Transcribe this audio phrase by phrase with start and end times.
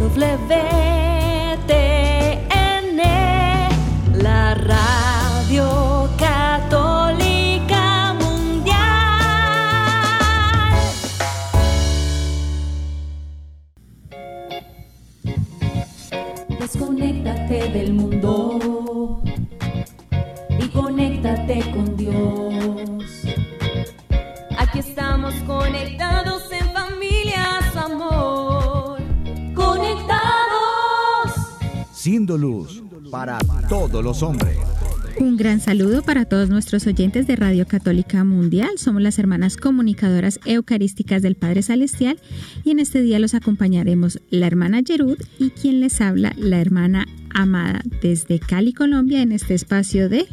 [0.00, 0.99] of living.
[32.38, 34.56] Luz para todos los hombres.
[35.18, 38.70] Un gran saludo para todos nuestros oyentes de Radio Católica Mundial.
[38.76, 42.18] Somos las hermanas comunicadoras eucarísticas del Padre Celestial
[42.64, 47.06] y en este día los acompañaremos la hermana Yerud y quien les habla, la hermana
[47.34, 50.26] Amada, desde Cali, Colombia, en este espacio de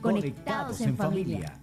[0.00, 1.57] Conectados en familia.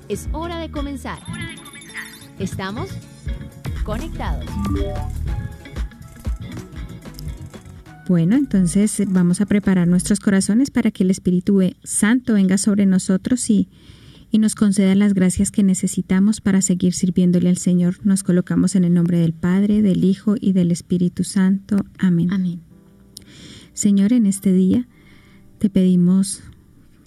[0.10, 1.20] Es hora de comenzar.
[2.40, 2.90] Estamos
[3.84, 4.46] conectados.
[8.08, 13.48] Bueno, entonces vamos a preparar nuestros corazones para que el Espíritu Santo venga sobre nosotros
[13.52, 13.70] y,
[14.36, 18.06] y nos conceda las gracias que necesitamos para seguir sirviéndole al Señor.
[18.06, 21.78] Nos colocamos en el nombre del Padre, del Hijo y del Espíritu Santo.
[21.98, 22.34] Amén.
[22.34, 22.60] Amén.
[23.72, 24.90] Señor, en este día
[25.58, 26.44] te pedimos,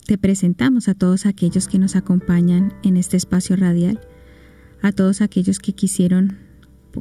[0.06, 4.00] te presentamos a todos aquellos que nos acompañan en este espacio radial,
[4.80, 6.38] a todos aquellos que quisieron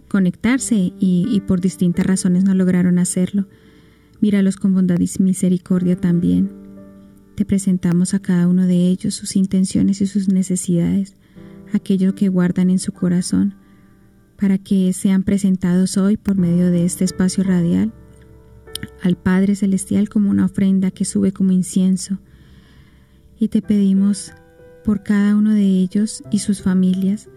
[0.09, 3.47] conectarse y, y por distintas razones no lograron hacerlo.
[4.19, 6.66] Míralos con bondad y misericordia también.
[7.37, 11.13] Te presentamos a cada uno de ellos sus intenciones y sus necesidades,
[11.71, 13.53] aquello que guardan en su corazón,
[14.39, 17.93] para que sean presentados hoy por medio de este espacio radial
[19.03, 22.17] al Padre Celestial como una ofrenda que sube como incienso.
[23.39, 24.33] Y te pedimos
[24.83, 27.29] por cada uno de ellos y sus familias,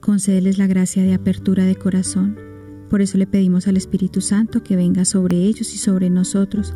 [0.00, 2.38] concédeles la gracia de apertura de corazón.
[2.88, 6.72] Por eso le pedimos al Espíritu Santo que venga sobre ellos y sobre nosotros,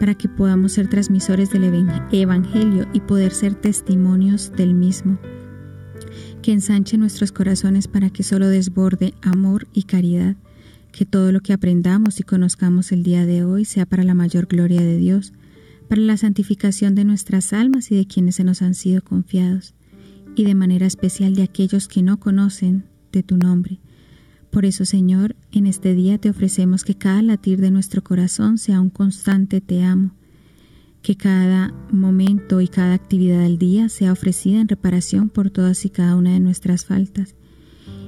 [0.00, 5.18] para que podamos ser transmisores del evan- Evangelio y poder ser testimonios del mismo.
[6.42, 10.36] Que ensanche nuestros corazones para que solo desborde amor y caridad.
[10.90, 14.46] Que todo lo que aprendamos y conozcamos el día de hoy sea para la mayor
[14.46, 15.32] gloria de Dios,
[15.88, 19.74] para la santificación de nuestras almas y de quienes se nos han sido confiados,
[20.34, 23.80] y de manera especial de aquellos que no conocen de tu nombre.
[24.50, 28.80] Por eso, Señor, en este día te ofrecemos que cada latir de nuestro corazón sea
[28.80, 30.10] un constante te amo,
[31.02, 35.90] que cada momento y cada actividad del día sea ofrecida en reparación por todas y
[35.90, 37.36] cada una de nuestras faltas,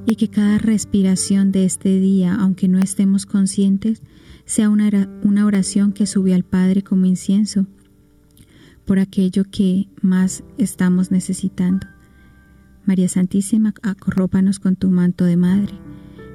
[0.05, 4.03] y que cada respiración de este día, aunque no estemos conscientes,
[4.45, 7.67] sea una, ora- una oración que sube al Padre como incienso
[8.85, 11.87] por aquello que más estamos necesitando.
[12.85, 15.73] María Santísima, acorrópanos con tu manto de madre.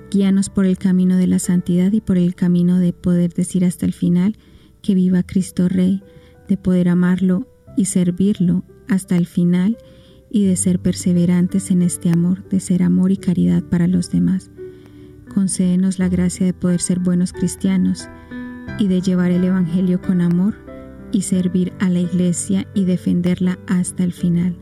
[0.10, 3.86] Guíanos por el camino de la santidad y por el camino de poder decir hasta
[3.86, 4.38] el final
[4.82, 6.02] que viva Cristo Rey,
[6.48, 9.78] de poder amarlo y servirlo hasta el final
[10.30, 14.50] y de ser perseverantes en este amor, de ser amor y caridad para los demás.
[15.34, 18.08] Concédenos la gracia de poder ser buenos cristianos
[18.80, 20.56] y de llevar el Evangelio con amor
[21.12, 24.58] y servir a la Iglesia y defenderla hasta el final.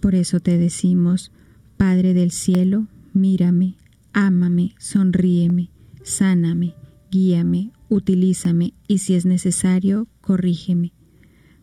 [0.00, 1.32] Por eso te decimos,
[1.76, 3.76] Padre del cielo, mírame,
[4.12, 5.70] ámame, sonríeme,
[6.02, 6.74] sáname,
[7.10, 10.92] guíame, utilízame y si es necesario, corrígeme.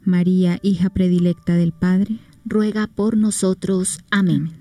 [0.04, 2.20] María, hija predilecta del Padre,
[2.50, 4.00] Ruega por nosotros.
[4.10, 4.52] Amén.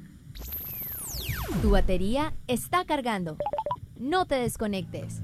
[1.63, 3.37] Tu batería está cargando.
[3.97, 5.23] No te desconectes.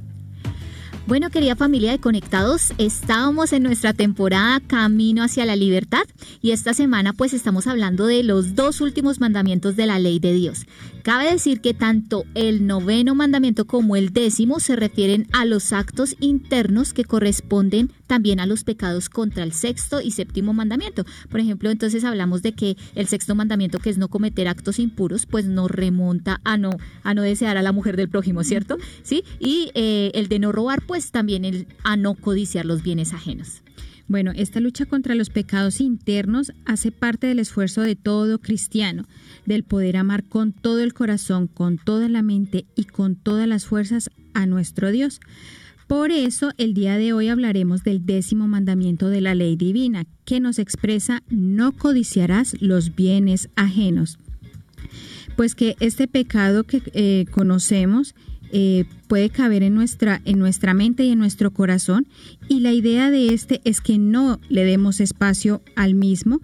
[1.08, 6.04] Bueno, querida familia de Conectados, estábamos en nuestra temporada Camino hacia la Libertad
[6.40, 10.32] y esta semana pues estamos hablando de los dos últimos mandamientos de la ley de
[10.32, 10.66] Dios.
[11.02, 16.14] Cabe decir que tanto el noveno mandamiento como el décimo se refieren a los actos
[16.20, 21.04] internos que corresponden también a los pecados contra el sexto y séptimo mandamiento.
[21.28, 25.26] Por ejemplo, entonces hablamos de que el sexto mandamiento, que es no cometer actos impuros,
[25.26, 26.70] pues nos remonta a no,
[27.02, 28.76] a no desear a la mujer del prójimo, ¿cierto?
[29.02, 33.12] Sí, y eh, el de no robar, pues también el a no codiciar los bienes
[33.12, 33.62] ajenos.
[34.08, 39.04] Bueno, esta lucha contra los pecados internos hace parte del esfuerzo de todo cristiano,
[39.46, 43.66] del poder amar con todo el corazón, con toda la mente y con todas las
[43.66, 45.20] fuerzas a nuestro Dios.
[45.87, 50.40] Por eso el día de hoy hablaremos del décimo mandamiento de la ley divina, que
[50.40, 54.19] nos expresa no codiciarás los bienes ajenos.
[55.37, 58.14] Pues que este pecado que eh, conocemos
[58.52, 62.06] eh, puede caber en nuestra, en nuestra mente y en nuestro corazón.
[62.49, 66.40] Y la idea de este es que no le demos espacio al mismo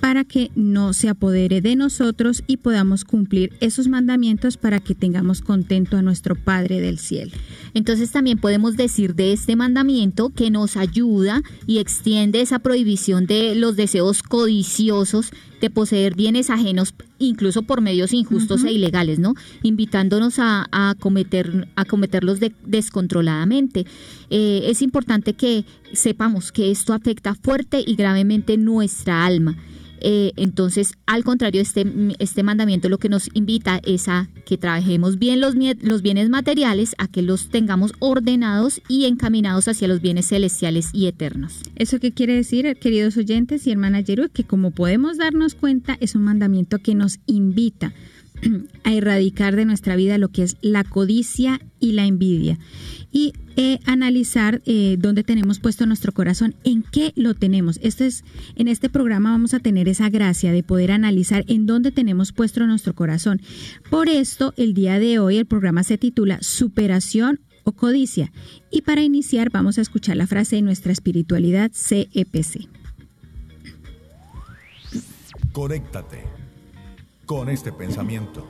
[0.00, 5.42] para que no se apodere de nosotros y podamos cumplir esos mandamientos para que tengamos
[5.42, 7.32] contento a nuestro Padre del cielo.
[7.74, 13.54] Entonces también podemos decir de este mandamiento que nos ayuda y extiende esa prohibición de
[13.54, 15.30] los deseos codiciosos
[15.60, 19.34] de poseer bienes ajenos incluso por medios injustos e ilegales, ¿no?
[19.62, 23.84] Invitándonos a, cometer, a cometerlos descontroladamente.
[24.30, 29.58] Eh, es importante que sepamos que esto afecta fuerte y gravemente nuestra alma
[30.00, 31.86] eh, entonces, al contrario, este,
[32.18, 36.94] este mandamiento lo que nos invita es a que trabajemos bien los, los bienes materiales,
[36.98, 41.60] a que los tengamos ordenados y encaminados hacia los bienes celestiales y eternos.
[41.76, 44.28] ¿Eso qué quiere decir, queridos oyentes y hermana Jeru?
[44.32, 47.92] Que como podemos darnos cuenta, es un mandamiento que nos invita
[48.84, 52.58] a erradicar de nuestra vida lo que es la codicia y la envidia
[53.12, 57.78] y eh, analizar eh, dónde tenemos puesto nuestro corazón, en qué lo tenemos.
[57.82, 58.24] Esto es,
[58.56, 62.66] en este programa vamos a tener esa gracia de poder analizar en dónde tenemos puesto
[62.66, 63.40] nuestro corazón.
[63.90, 68.32] Por esto, el día de hoy el programa se titula Superación o Codicia.
[68.70, 72.68] Y para iniciar vamos a escuchar la frase de nuestra espiritualidad CEPC.
[75.52, 76.24] Conéctate
[77.26, 78.48] con este pensamiento.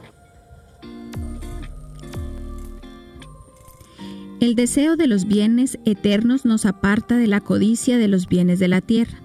[4.41, 8.69] El deseo de los bienes eternos nos aparta de la codicia de los bienes de
[8.69, 9.21] la tierra.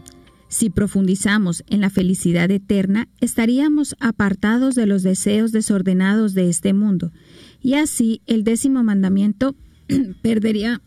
[0.50, 7.14] Si profundizamos en la felicidad eterna, estaríamos apartados de los deseos desordenados de este mundo,
[7.62, 9.56] y así el décimo mandamiento
[10.22, 10.82] perdería,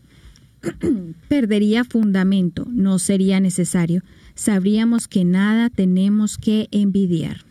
[1.27, 4.03] perdería fundamento, no sería necesario.
[4.35, 7.48] Sabríamos que nada tenemos que envidiar.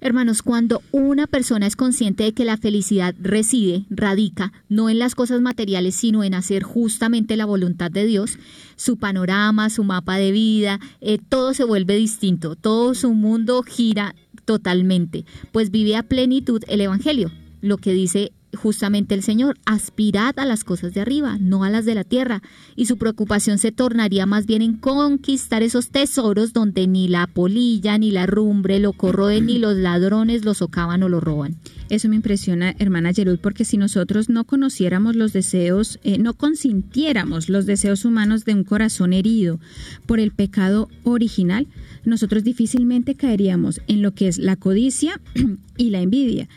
[0.00, 5.16] Hermanos, cuando una persona es consciente de que la felicidad reside, radica, no en las
[5.16, 8.38] cosas materiales, sino en hacer justamente la voluntad de Dios,
[8.76, 14.14] su panorama, su mapa de vida, eh, todo se vuelve distinto, todo su mundo gira
[14.44, 20.46] totalmente, pues vive a plenitud el Evangelio, lo que dice justamente el Señor, aspirad a
[20.46, 22.42] las cosas de arriba, no a las de la tierra,
[22.76, 27.98] y su preocupación se tornaría más bien en conquistar esos tesoros donde ni la polilla
[27.98, 31.56] ni la rumbre lo corroen, ni los ladrones lo socavan o lo roban.
[31.88, 37.48] Eso me impresiona, hermana Gerud, porque si nosotros no conociéramos los deseos, eh, no consintiéramos
[37.48, 39.58] los deseos humanos de un corazón herido
[40.06, 41.66] por el pecado original,
[42.04, 45.20] nosotros difícilmente caeríamos en lo que es la codicia
[45.76, 46.48] y la envidia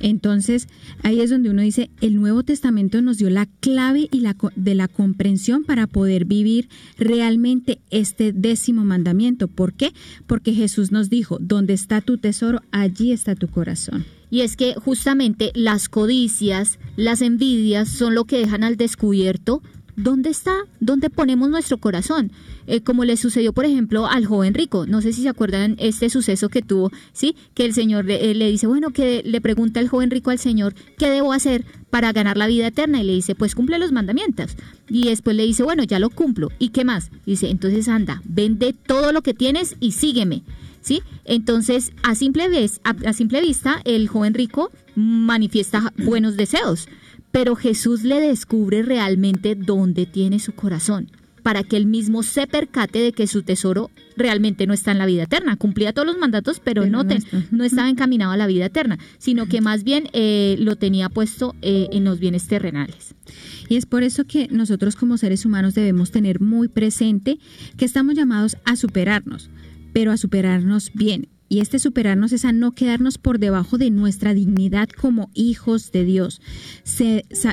[0.00, 0.66] entonces,
[1.02, 4.74] ahí es donde uno dice, el Nuevo Testamento nos dio la clave y la, de
[4.74, 6.68] la comprensión para poder vivir
[6.98, 9.46] realmente este décimo mandamiento.
[9.46, 9.92] ¿Por qué?
[10.26, 14.04] Porque Jesús nos dijo, donde está tu tesoro, allí está tu corazón.
[14.30, 19.60] Y es que justamente las codicias, las envidias son lo que dejan al descubierto
[20.02, 20.54] ¿dónde está?
[20.80, 22.32] ¿Dónde ponemos nuestro corazón?
[22.66, 24.86] Eh, como le sucedió, por ejemplo, al joven rico.
[24.86, 27.36] No sé si se acuerdan este suceso que tuvo, ¿sí?
[27.54, 30.74] Que el Señor le, le dice, bueno, que le pregunta el joven rico al Señor,
[30.98, 33.00] ¿qué debo hacer para ganar la vida eterna?
[33.00, 34.56] Y le dice, pues cumple los mandamientos.
[34.88, 36.48] Y después le dice, bueno, ya lo cumplo.
[36.58, 37.10] ¿Y qué más?
[37.26, 40.42] dice, entonces anda, vende todo lo que tienes y sígueme.
[40.82, 41.02] ¿Sí?
[41.26, 46.88] Entonces, a simple, vez, a simple vista, el joven rico manifiesta buenos deseos,
[47.30, 51.10] pero Jesús le descubre realmente dónde tiene su corazón,
[51.42, 55.06] para que él mismo se percate de que su tesoro realmente no está en la
[55.06, 55.56] vida eterna.
[55.56, 57.04] Cumplía todos los mandatos, pero, no,
[57.50, 61.54] no, estaba encaminado a la vida eterna, sino que más bien eh, lo tenía puesto
[61.62, 63.14] eh, en los bienes terrenales.
[63.68, 67.38] Y es por eso que nosotros como seres humanos debemos tener muy presente
[67.76, 69.48] que estamos llamados a superarnos,
[69.92, 74.32] pero a superarnos bien y este superarnos es a no quedarnos por debajo de nuestra
[74.34, 76.40] dignidad como hijos de Dios.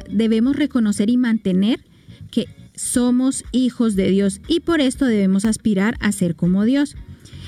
[0.10, 1.84] debemos reconocer y mantener
[2.30, 6.96] que somos hijos de Dios y por esto debemos aspirar a ser como Dios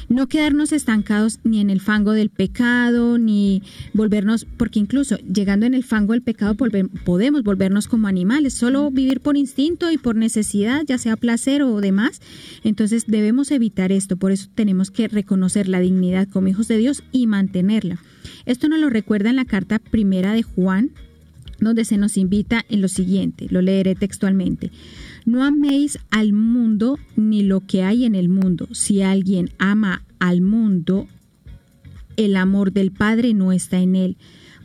[0.10, 3.64] no quedarnos estancados ni en el fango del pecado, ni
[3.94, 9.22] volvernos, porque incluso llegando en el fango del pecado podemos volvernos como animales, solo vivir
[9.22, 12.22] por instinto y por necesidad, ya sea placer o demás.
[12.64, 17.04] Entonces debemos evitar esto, por eso tenemos que reconocer la dignidad como hijos de Dios
[17.12, 18.00] y mantenerla.
[18.46, 20.92] Esto nos lo recuerda en la carta primera de Juan
[21.60, 24.72] donde se nos invita en lo siguiente, lo leeré textualmente.
[25.30, 28.68] No améis al mundo ni lo que hay en el mundo.
[28.72, 31.08] Si alguien ama al mundo,
[32.18, 34.18] el amor del Padre no está en él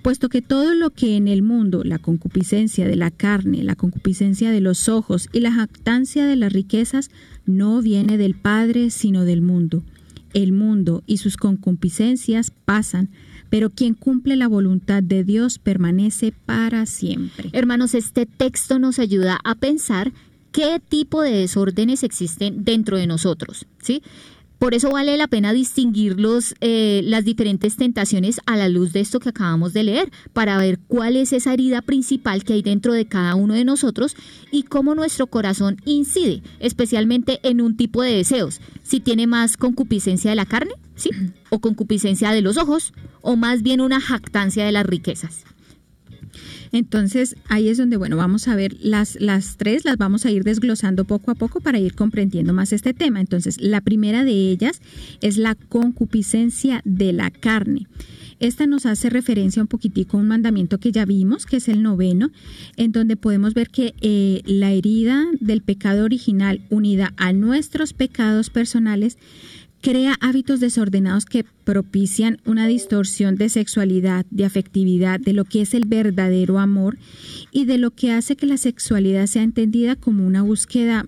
[0.05, 4.51] puesto que todo lo que en el mundo, la concupiscencia de la carne, la concupiscencia
[4.51, 7.11] de los ojos y la jactancia de las riquezas,
[7.47, 9.83] no viene del Padre, sino del mundo.
[10.35, 13.09] El mundo y sus concupiscencias pasan,
[13.49, 17.49] pero quien cumple la voluntad de Dios permanece para siempre.
[17.55, 20.13] Hermanos, este texto nos ayuda a pensar
[20.55, 24.03] qué tipo de desórdenes existen dentro de nosotros, ¿sí?
[24.61, 26.17] Por eso vale la pena distinguir
[26.61, 30.79] eh, las diferentes tentaciones a la luz de esto que acabamos de leer, para ver
[30.87, 34.15] cuál es esa herida principal que hay dentro de cada uno de nosotros
[34.53, 38.61] y cómo nuestro corazón incide, especialmente en un tipo de deseos.
[38.85, 41.11] Si tiene más concupiscencia de la carne, ¿sí?
[41.51, 45.45] O concupiscencia de los ojos, o más bien una jactancia de las riquezas.
[46.75, 50.43] Entonces, ahí es donde, bueno, vamos a ver las, las tres, las vamos a ir
[50.43, 53.21] desglosando poco a poco para ir comprendiendo más este tema.
[53.21, 54.83] Entonces, la primera de ellas
[55.21, 57.87] es la concupiscencia de la carne.
[58.41, 61.81] Esta nos hace referencia un poquitico a un mandamiento que ya vimos, que es el
[61.81, 62.33] noveno,
[62.77, 68.51] en donde podemos ver que eh, la herida del pecado original unida a nuestros pecados
[68.51, 69.17] personales
[69.85, 75.75] crea hábitos desordenados que propician una distorsión de sexualidad, de afectividad, de lo que es
[75.75, 76.97] el verdadero amor
[77.53, 81.05] y de lo que hace que la sexualidad sea entendida como una búsqueda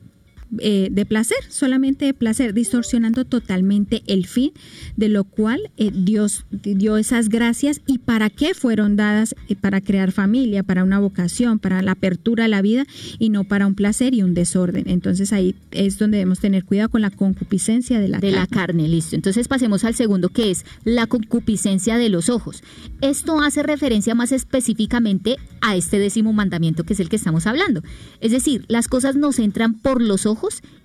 [0.61, 4.53] eh, de placer, solamente de placer, distorsionando totalmente el fin
[4.97, 9.81] de lo cual eh, Dios dio esas gracias y para qué fueron dadas, eh, para
[9.81, 12.87] crear familia, para una vocación, para la apertura a la vida
[13.19, 14.85] y no para un placer y un desorden.
[14.87, 18.87] Entonces ahí es donde debemos tener cuidado con la concupiscencia de la de la carne,
[18.87, 19.17] listo.
[19.17, 22.62] Entonces pasemos al segundo que es la concupiscencia de los ojos.
[23.00, 27.83] Esto hace referencia más específicamente a este décimo mandamiento que es el que estamos hablando.
[28.21, 30.36] Es decir, las cosas nos entran por los ojos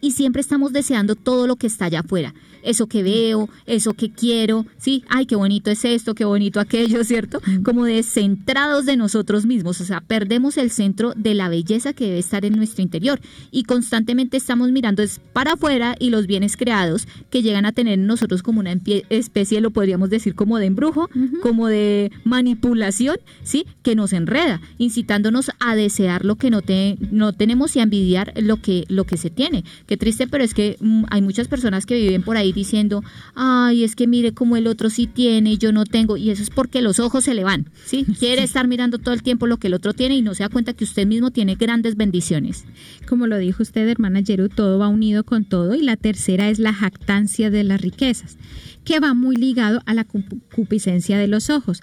[0.01, 2.33] y siempre estamos deseando todo lo que está allá afuera.
[2.63, 7.03] Eso que veo, eso que quiero, sí, ay, qué bonito es esto, qué bonito aquello,
[7.05, 7.41] ¿cierto?
[7.63, 12.19] Como descentrados de nosotros mismos, o sea, perdemos el centro de la belleza que debe
[12.19, 13.19] estar en nuestro interior
[13.51, 17.93] y constantemente estamos mirando es para afuera y los bienes creados que llegan a tener
[17.93, 18.75] en nosotros como una
[19.09, 21.09] especie, lo podríamos decir, como de embrujo,
[21.41, 23.65] como de manipulación, ¿sí?
[23.81, 28.33] Que nos enreda, incitándonos a desear lo que no, te, no tenemos y a envidiar
[28.35, 29.40] lo que, lo que se tiene.
[29.87, 33.03] Qué triste, pero es que mm, hay muchas personas que viven por ahí diciendo,
[33.35, 36.17] ay, es que mire cómo el otro sí tiene y yo no tengo.
[36.17, 38.05] Y eso es porque los ojos se le van, ¿sí?
[38.19, 40.49] Quiere estar mirando todo el tiempo lo que el otro tiene y no se da
[40.49, 42.65] cuenta que usted mismo tiene grandes bendiciones.
[43.07, 45.75] Como lo dijo usted, hermana Yeru, todo va unido con todo.
[45.75, 48.37] Y la tercera es la jactancia de las riquezas
[48.83, 51.81] que va muy ligado a la concupiscencia de los ojos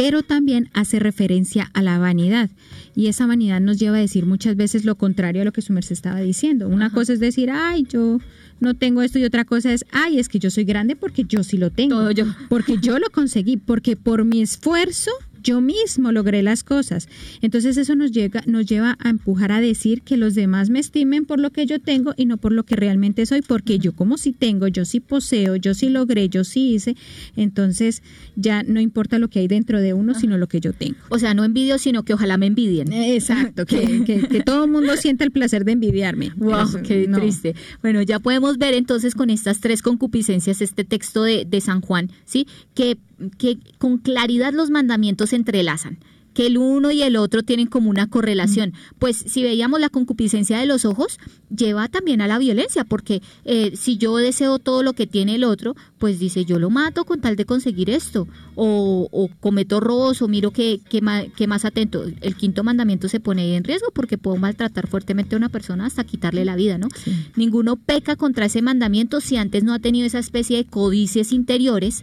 [0.00, 2.48] pero también hace referencia a la vanidad.
[2.96, 5.74] Y esa vanidad nos lleva a decir muchas veces lo contrario a lo que su
[5.74, 6.68] merced estaba diciendo.
[6.68, 8.18] Una cosa es decir, ay, yo
[8.60, 11.44] no tengo esto y otra cosa es, ay, es que yo soy grande porque yo
[11.44, 11.96] sí lo tengo.
[11.96, 12.24] Todo yo.
[12.48, 15.10] Porque yo lo conseguí, porque por mi esfuerzo
[15.42, 17.08] yo mismo logré las cosas.
[17.40, 21.24] Entonces eso nos, llega, nos lleva a empujar a decir que los demás me estimen
[21.24, 24.18] por lo que yo tengo y no por lo que realmente soy, porque yo como
[24.18, 26.96] si tengo, yo sí poseo, yo sí logré, yo sí hice,
[27.36, 28.02] entonces
[28.36, 30.96] ya no importa lo que hay dentro de uno, sino lo que yo tengo.
[31.08, 32.92] O sea, no envidio, sino que ojalá me envidien.
[32.92, 36.32] Exacto, que, que, todo el mundo sienta el placer de envidiarme.
[36.36, 37.54] Wow, qué triste.
[37.82, 42.10] Bueno, ya podemos ver entonces con estas tres concupiscencias este texto de, de San Juan,
[42.24, 42.46] ¿sí?
[42.74, 42.96] Que
[43.38, 45.98] que con claridad los mandamientos se entrelazan
[46.40, 48.72] que el uno y el otro tienen como una correlación.
[48.98, 51.18] Pues si veíamos la concupiscencia de los ojos,
[51.54, 55.44] lleva también a la violencia, porque eh, si yo deseo todo lo que tiene el
[55.44, 60.28] otro, pues dice yo lo mato con tal de conseguir esto, o, cometo robos, o
[60.28, 61.02] miro que, que,
[61.46, 62.04] más atento.
[62.22, 66.04] El quinto mandamiento se pone en riesgo porque puedo maltratar fuertemente a una persona hasta
[66.04, 66.88] quitarle la vida, ¿no?
[67.36, 72.02] Ninguno peca contra ese mandamiento si antes no ha tenido esa especie de codicias interiores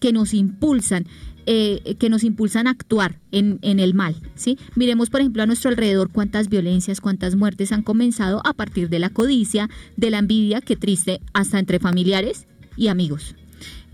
[0.00, 1.06] que nos impulsan
[1.50, 4.16] eh, que nos impulsan a actuar en, en, el mal.
[4.34, 4.58] ¿sí?
[4.74, 8.98] Miremos, por ejemplo, a nuestro alrededor cuántas violencias, cuántas muertes han comenzado a partir de
[8.98, 13.34] la codicia, de la envidia, que triste, hasta entre familiares y amigos.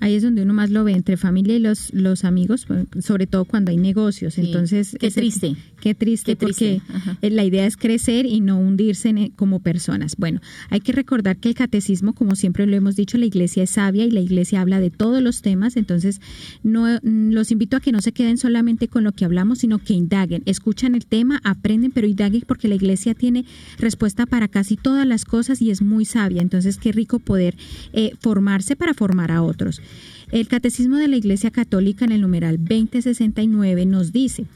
[0.05, 2.67] Ahí es donde uno más lo ve, entre familia y los, los amigos,
[3.01, 4.37] sobre todo cuando hay negocios.
[4.37, 5.57] Entonces, qué triste.
[5.81, 6.83] Qué triste, porque
[7.23, 10.17] eh, la idea es crecer y no hundirse eh, como personas.
[10.19, 13.71] Bueno, hay que recordar que el catecismo, como siempre lo hemos dicho, la iglesia es
[13.71, 15.75] sabia y la iglesia habla de todos los temas.
[15.79, 16.21] Entonces,
[16.63, 19.79] no mm, los invito a que no se queden solamente con lo que hablamos, sino
[19.79, 23.47] que indaguen, escuchan el tema, aprenden, pero indaguen porque la iglesia tiene
[23.79, 26.43] respuesta para casi todas las cosas y es muy sabia.
[26.43, 27.57] Entonces, qué rico poder
[27.95, 29.81] eh, formarse para formar a otros.
[30.35, 34.47] El Catecismo de la Iglesia Católica en el numeral 2069 nos dice,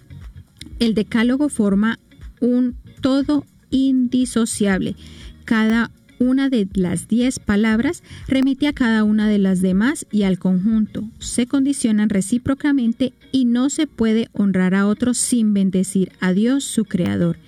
[0.81, 2.01] El decálogo forma
[2.41, 4.97] un todo indisociable.
[5.45, 10.41] Cada una de las diez palabras remite a cada una de las demás y al
[10.41, 11.09] conjunto.
[11.21, 16.87] Se condicionan recíprocamente y no se puede honrar a otros sin bendecir a Dios su
[16.87, 17.39] Creador.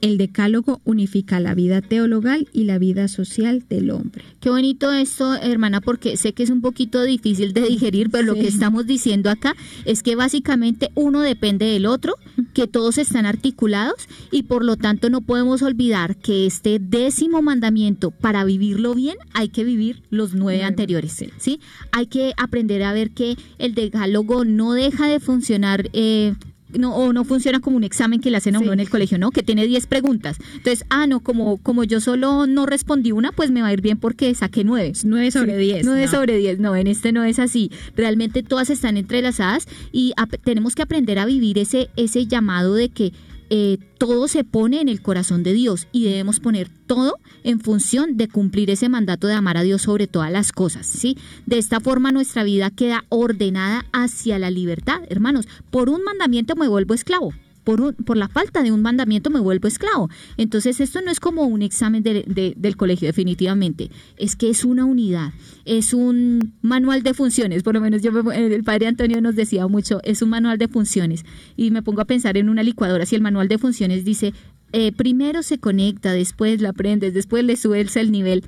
[0.00, 4.24] El decálogo unifica la vida teologal y la vida social del hombre.
[4.40, 8.34] Qué bonito esto, hermana, porque sé que es un poquito difícil de digerir, pero lo
[8.34, 12.14] que estamos diciendo acá es que básicamente uno depende del otro,
[12.54, 18.10] que todos están articulados y por lo tanto no podemos olvidar que este décimo mandamiento,
[18.10, 21.24] para vivirlo bien, hay que vivir los nueve anteriores.
[21.38, 21.60] ¿sí?
[21.92, 25.90] Hay que aprender a ver que el decálogo no deja de funcionar.
[25.92, 26.34] Eh,
[26.76, 29.18] no, o no funciona como un examen que le hacen a uno en el colegio,
[29.18, 29.30] ¿no?
[29.30, 30.36] Que tiene 10 preguntas.
[30.54, 33.80] Entonces, ah, no, como, como yo solo no respondí una, pues me va a ir
[33.80, 34.92] bien porque saqué 9.
[35.04, 35.84] 9 sobre 10.
[35.84, 36.10] 9 no.
[36.10, 36.58] sobre 10.
[36.58, 37.70] No, en este no es así.
[37.96, 40.12] Realmente todas están entrelazadas y
[40.44, 43.12] tenemos que aprender a vivir ese, ese llamado de que
[43.50, 48.16] eh, todo se pone en el corazón de Dios y debemos poner todo en función
[48.16, 51.16] de cumplir ese mandato de amar a Dios sobre todas las cosas, ¿sí?
[51.46, 55.48] De esta forma nuestra vida queda ordenada hacia la libertad, hermanos.
[55.70, 57.32] Por un mandamiento me vuelvo esclavo,
[57.76, 60.08] por, la falta de un mandamiento me vuelvo esclavo.
[60.38, 65.32] Entonces esto no es como un examen del colegio definitivamente, es que es una unidad,
[65.66, 70.00] es un manual de funciones, por lo menos yo el padre Antonio nos decía mucho,
[70.02, 73.22] es un manual de funciones y me pongo a pensar en una licuadora, si el
[73.22, 74.32] manual de funciones dice
[74.72, 78.44] eh, primero se conecta, después la prendes, después le subes el nivel.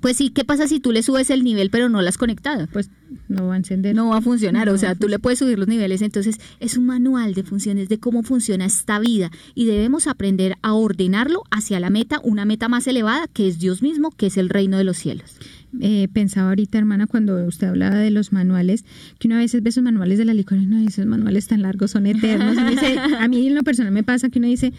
[0.00, 2.66] Pues sí, ¿qué pasa si tú le subes el nivel pero no la has conectado?
[2.72, 2.90] Pues
[3.28, 3.94] no va a encender.
[3.94, 6.86] No va a funcionar, o sea, tú le puedes subir los niveles, entonces es un
[6.86, 11.90] manual de funciones de cómo funciona esta vida y debemos aprender a ordenarlo hacia la
[11.90, 14.96] meta, una meta más elevada que es Dios mismo, que es el reino de los
[14.96, 15.36] cielos.
[15.80, 18.84] Eh, pensaba ahorita, hermana, cuando usted hablaba de los manuales,
[19.18, 21.90] que una vez ve esos manuales de la licor y no, esos manuales tan largos
[21.90, 22.56] son eternos.
[23.20, 24.72] a mí en lo personal me pasa que uno dice,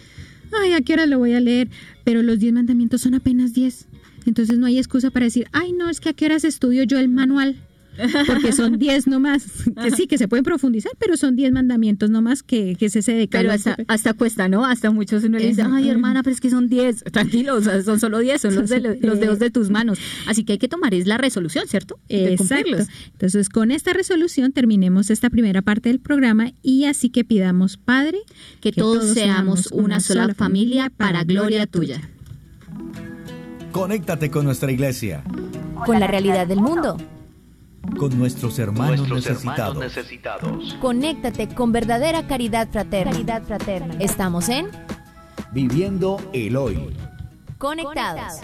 [0.52, 1.68] ay, ¿a qué hora lo voy a leer?
[2.04, 3.86] Pero los diez mandamientos son apenas diez.
[4.28, 6.98] Entonces no hay excusa para decir, ay, no, es que a qué horas estudio yo
[6.98, 7.56] el manual.
[8.26, 9.44] Porque son 10 nomás,
[9.82, 13.12] que sí, que se pueden profundizar, pero son 10 mandamientos nomás que, que es ese
[13.12, 14.64] de Pero hasta, hasta, cuesta, ¿no?
[14.64, 17.04] Hasta muchos uno le dice, ay hermana, pero es que son 10.
[17.12, 19.98] Tranquilos, son solo 10, son los, de, los dedos de tus manos.
[20.26, 21.98] Así que hay que tomar es la resolución, ¿cierto?
[22.08, 22.76] De Exacto.
[23.12, 28.18] Entonces, con esta resolución terminemos esta primera parte del programa y así que pidamos, Padre,
[28.60, 32.00] que, todos, seamos una sola familia para gloria tuya.
[33.72, 35.22] Conéctate con nuestra iglesia.
[35.84, 36.96] Con la realidad del mundo.
[37.98, 40.76] Con nuestros hermanos, necesitados.
[40.80, 43.12] Conéctate con verdadera caridad fraterna.
[43.12, 43.94] Caridad fraterna.
[44.00, 44.68] Estamos en
[45.52, 46.94] Viviendo el Hoy.
[47.58, 48.40] Conectados.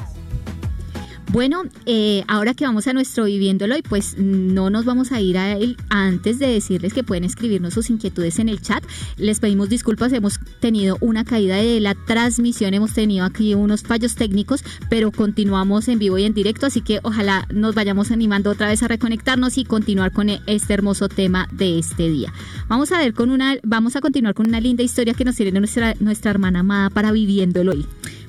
[1.34, 5.36] Bueno, eh, ahora que vamos a nuestro viviéndolo y pues no nos vamos a ir
[5.36, 8.84] a él antes de decirles que pueden escribirnos sus inquietudes en el chat.
[9.16, 14.14] Les pedimos disculpas, hemos tenido una caída de la transmisión, hemos tenido aquí unos fallos
[14.14, 18.68] técnicos, pero continuamos en vivo y en directo, así que ojalá nos vayamos animando otra
[18.68, 22.32] vez a reconectarnos y continuar con este hermoso tema de este día.
[22.68, 25.58] Vamos a ver con una, vamos a continuar con una linda historia que nos tiene
[25.58, 27.86] nuestra, nuestra hermana amada para viviéndolo hoy.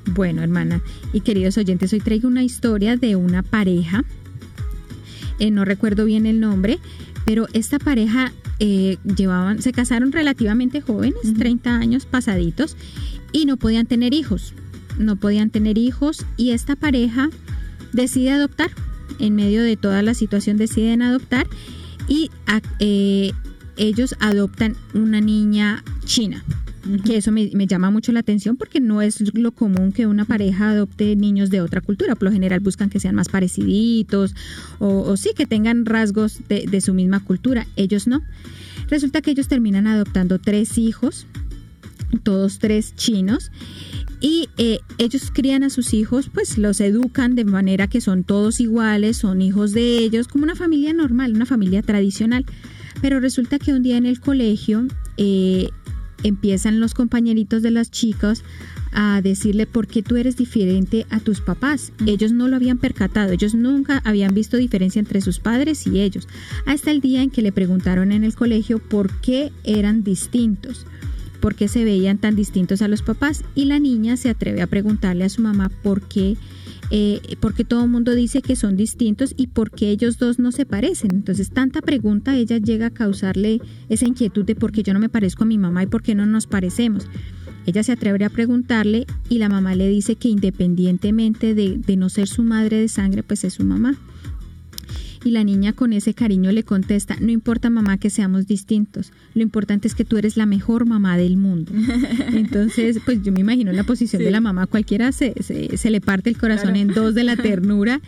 [0.08, 0.82] Bueno, hermana
[1.14, 4.04] y queridos oyentes, hoy traigo una historia de una pareja.
[5.40, 6.80] Eh, no recuerdo bien el nombre,
[7.26, 12.78] pero esta pareja eh, llevaban, se casaron relativamente jóvenes, 30 años pasaditos,
[13.32, 14.54] y no podían tener hijos.
[15.00, 17.30] No podían tener hijos y esta pareja
[17.92, 18.70] decide adoptar.
[19.20, 21.48] En medio de toda la situación deciden adoptar
[22.08, 22.30] y
[22.80, 23.32] eh,
[23.76, 26.44] ellos adoptan una niña china
[27.04, 30.70] que eso me, llama mucho la atención porque no es lo común que una pareja
[30.70, 32.16] adopte niños de otra cultura.
[32.16, 34.36] Por lo general buscan que sean más pareciditos
[34.80, 37.66] o, sí que tengan rasgos de, su misma cultura.
[37.76, 38.22] Ellos no.
[38.88, 41.26] Resulta que ellos terminan adoptando tres hijos,
[42.24, 43.52] todos tres chinos.
[44.22, 48.60] Y eh, ellos crían a sus hijos, pues los educan de manera que son todos
[48.60, 52.46] iguales, son hijos de ellos, como una familia normal, una familia tradicional.
[53.02, 55.70] Pero resulta que un día en el colegio eh,
[56.24, 58.44] empiezan los compañeritos de las chicas
[58.92, 61.92] a decirle por qué tú eres diferente a tus papás.
[62.06, 66.28] Ellos no lo habían percatado, ellos nunca habían visto diferencia entre sus padres y ellos,
[66.66, 70.86] hasta el día en que le preguntaron en el colegio por qué eran distintos,
[71.42, 74.68] por qué se veían tan distintos a los papás y la niña se atreve a
[74.68, 76.38] preguntarle a su mamá por qué
[76.92, 80.66] eh, porque todo el mundo dice que son distintos y porque ellos dos no se
[80.66, 81.12] parecen.
[81.14, 85.10] Entonces, tanta pregunta, ella llega a causarle esa inquietud de por qué yo no me
[85.10, 87.08] parezco a mi mamá y por qué no nos parecemos.
[87.66, 92.10] Ella se atreve a preguntarle y la mamá le dice que independientemente de, de no
[92.10, 93.98] ser su madre de sangre, pues es su mamá.
[95.26, 99.42] Y la niña con ese cariño le contesta, no importa mamá que seamos distintos, lo
[99.42, 101.72] importante es que tú eres la mejor mamá del mundo.
[102.32, 106.30] Entonces, pues yo me imagino la posición de la mamá, cualquiera se, se, le parte
[106.30, 108.02] el corazón en dos de la ternura.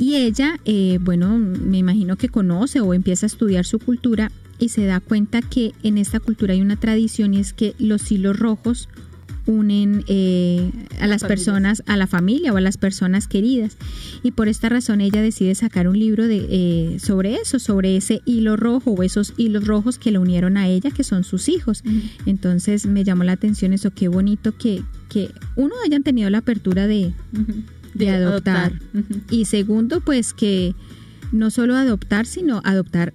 [0.00, 4.70] Y ella, eh, bueno, me imagino que conoce o empieza a estudiar su cultura y
[4.70, 8.36] se da cuenta que en esta cultura hay una tradición y es que los hilos
[8.36, 8.88] rojos
[9.48, 13.78] unen eh, a las personas, a la familia o a las personas queridas.
[14.22, 18.20] Y por esta razón ella decide sacar un libro de, eh, sobre eso, sobre ese
[18.26, 21.82] hilo rojo o esos hilos rojos que le unieron a ella, que son sus hijos.
[22.26, 26.86] Entonces me llamó la atención eso, qué bonito que, que uno hayan tenido la apertura
[26.86, 27.14] de,
[27.94, 28.72] de, adoptar.
[29.30, 30.74] Y segundo, pues que
[31.32, 33.14] no solo adoptar, sino adoptar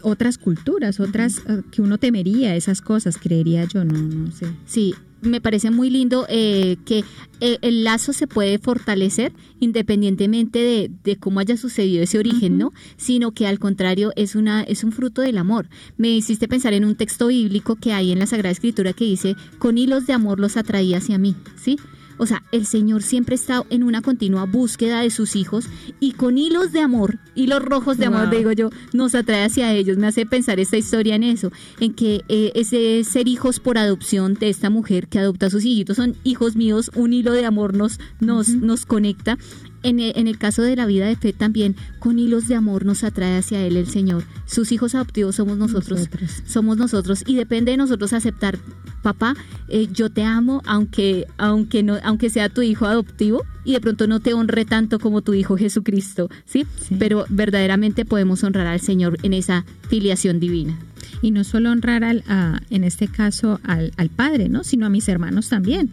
[0.00, 4.46] otras culturas, otras eh, que uno temería, esas cosas, creería yo, no, no sé.
[4.64, 7.04] Sí, me parece muy lindo eh, que
[7.40, 12.72] eh, el lazo se puede fortalecer independientemente de, cómo haya sucedido ese origen, ¿no?
[12.96, 15.68] Sino que al contrario es una es un fruto del amor.
[15.96, 19.36] Me hiciste pensar en un texto bíblico que hay en la Sagrada Escritura que dice,
[19.58, 21.78] con hilos de amor los atraía hacia mí, ¿sí?
[22.18, 25.68] O sea, el Señor siempre está en una continua búsqueda de sus hijos
[26.00, 29.96] y con hilos de amor, hilos rojos de amor, digo yo, nos atrae hacia ellos.
[29.98, 34.34] Me hace pensar esta historia en eso, en que eh, ese ser hijos por adopción
[34.34, 37.74] de esta mujer que adopta a sus hijitos son hijos míos, un hilo de amor
[37.74, 39.38] nos, nos, nos conecta
[39.88, 43.38] en el, caso de la vida de fe también, con hilos de amor nos atrae
[43.38, 44.24] hacia Él el Señor.
[44.46, 46.08] Sus hijos adoptivos somos nosotros,
[46.44, 48.58] somos nosotros y depende de nosotros aceptar,
[49.02, 49.36] papá,
[49.68, 54.06] eh, yo te amo aunque, aunque, no, aunque sea tu hijo adoptivo y de pronto
[54.06, 56.66] no te honre tanto como tu hijo Jesucristo, ¿sí?
[56.98, 60.76] Pero verdaderamente podemos honrar al Señor en esa filiación divina
[61.22, 62.24] y no solo honrar al,
[62.70, 64.64] en este caso al, al, padre, ¿no?
[64.64, 65.90] sino a mis hermanos también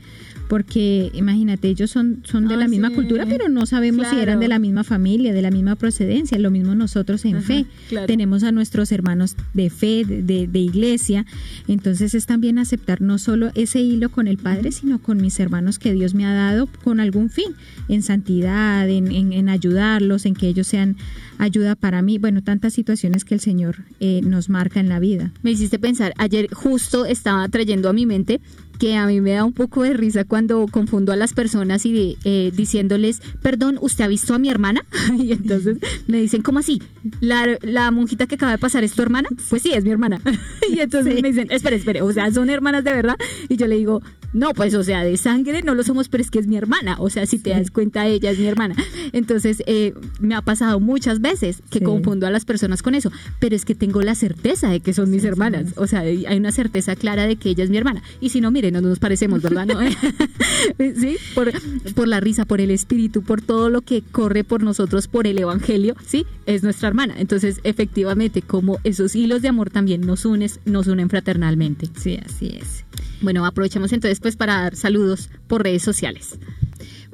[0.47, 4.47] porque imagínate, ellos son, son de la misma cultura, pero no sabemos si eran de
[4.47, 7.65] la misma familia, de la misma procedencia, lo mismo nosotros en fe.
[8.07, 11.25] Tenemos a nuestros hermanos de fe, de, de, iglesia,
[11.67, 15.79] entonces es también aceptar no solo ese hilo con el Padre, sino con mis hermanos
[15.79, 17.55] que Dios me ha dado con algún fin,
[17.87, 20.97] en santidad, en, en, ayudarlos, en que ellos sean
[21.37, 25.31] ayuda para mí, bueno, tantas situaciones que el Señor eh, nos marca en la vida.
[25.41, 28.41] Me hiciste pensar, ayer justo estaba trayendo a mi mente
[28.79, 32.17] que a mí me da un poco de risa cuando confundo a las personas y
[32.23, 34.83] eh, diciéndoles, perdón, ¿usted ha visto a mi hermana?
[35.19, 36.81] y entonces me dicen, ¿cómo así?
[37.21, 39.29] ¿La, ¿La, monjita que acaba de pasar es tu hermana?
[39.49, 40.19] Pues sí, es mi hermana.
[40.69, 43.15] y entonces me dicen, espere, espere, o sea, ¿son hermanas de verdad?
[43.47, 44.01] Y yo le digo,
[44.33, 46.97] no, pues, o sea, de sangre no lo somos, pero es que es mi hermana.
[46.99, 48.75] O sea, si te das cuenta, ella es mi hermana.
[49.11, 53.55] Entonces, eh, me ha pasado muchas veces que confundo a las personas con eso, pero
[53.55, 55.73] es que tengo la certeza de que son mis hermanas.
[55.75, 58.01] O sea, hay una certeza clara de que ella es mi hermana.
[58.21, 59.67] Y si no, miren, no nos parecemos, ¿verdad?
[59.67, 59.79] ¿No?
[60.79, 61.51] sí, por,
[61.93, 65.37] por la risa, por el espíritu, por todo lo que corre por nosotros, por el
[65.37, 67.15] evangelio, sí, es nuestra hermana.
[67.17, 71.87] Entonces, efectivamente, como esos hilos de amor también nos unen, nos unen fraternalmente.
[71.95, 72.83] Sí, así es.
[73.23, 76.37] Bueno, aprovechamos entonces pues para dar saludos por redes sociales.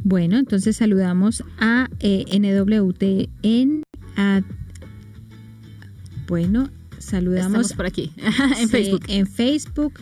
[0.03, 3.83] Bueno, entonces saludamos a eh, NWTN,
[4.17, 4.41] a,
[6.27, 8.11] bueno, saludamos Estamos por aquí,
[8.59, 9.03] en Facebook.
[9.07, 9.93] En Facebook,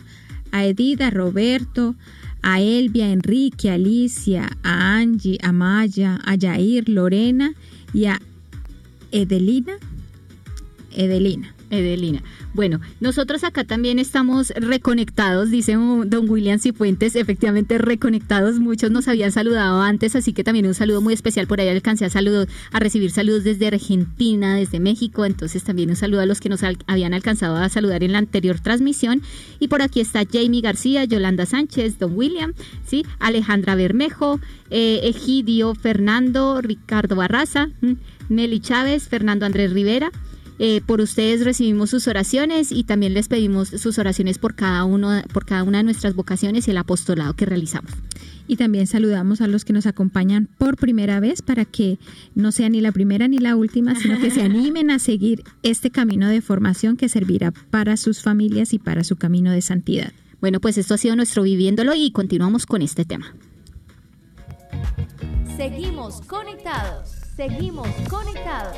[0.50, 1.94] a Edith, a Roberto,
[2.40, 7.52] a Elvia, a Enrique, a Alicia, a Angie, a Maya, a Yair, Lorena
[7.92, 8.18] y a
[9.12, 9.74] Edelina.
[10.90, 11.54] Edelina.
[11.70, 12.22] Edelina.
[12.54, 18.58] Bueno, nosotros acá también estamos reconectados, dice don William Cifuentes, efectivamente reconectados.
[18.58, 21.68] Muchos nos habían saludado antes, así que también un saludo muy especial por ahí.
[21.68, 22.10] Alcancé a,
[22.72, 26.62] a recibir saludos desde Argentina, desde México, entonces también un saludo a los que nos
[26.86, 29.22] habían alcanzado a saludar en la anterior transmisión.
[29.58, 32.54] Y por aquí está Jamie García, Yolanda Sánchez, don William,
[32.86, 33.04] ¿sí?
[33.18, 37.68] Alejandra Bermejo, eh, Egidio Fernando, Ricardo Barraza,
[38.28, 40.10] Meli Chávez, Fernando Andrés Rivera.
[40.58, 45.22] Eh, por ustedes recibimos sus oraciones y también les pedimos sus oraciones por cada, uno,
[45.32, 47.92] por cada una de nuestras vocaciones y el apostolado que realizamos.
[48.48, 51.98] Y también saludamos a los que nos acompañan por primera vez para que
[52.34, 55.90] no sea ni la primera ni la última, sino que se animen a seguir este
[55.90, 60.12] camino de formación que servirá para sus familias y para su camino de santidad.
[60.40, 63.34] Bueno, pues esto ha sido nuestro viviéndolo y continuamos con este tema.
[65.56, 68.76] Seguimos conectados, seguimos conectados.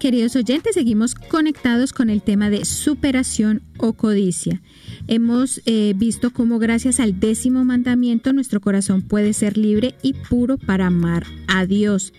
[0.00, 4.62] Queridos oyentes, seguimos conectados con el tema de superación o codicia.
[5.08, 10.56] Hemos eh, visto cómo gracias al décimo mandamiento nuestro corazón puede ser libre y puro
[10.56, 12.14] para amar a Dios.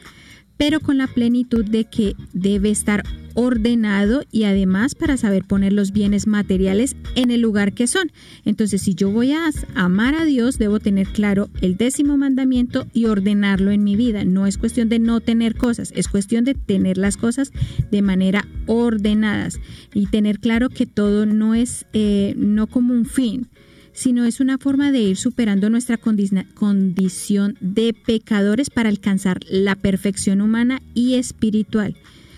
[0.62, 3.02] Pero con la plenitud de que debe estar
[3.34, 8.12] ordenado y además para saber poner los bienes materiales en el lugar que son.
[8.46, 13.06] Entonces, si yo voy a amar a Dios, debo tener claro el décimo mandamiento y
[13.06, 14.24] ordenarlo en mi vida.
[14.24, 17.52] No es cuestión de no tener cosas, es cuestión de tener las cosas
[17.90, 19.60] de manera ordenadas
[19.96, 23.48] y tener claro que todo no es eh, no como un fin,
[23.94, 30.42] sino es una forma de ir superando nuestra condición de pecadores para alcanzar la perfección
[30.42, 31.96] humana y espiritual.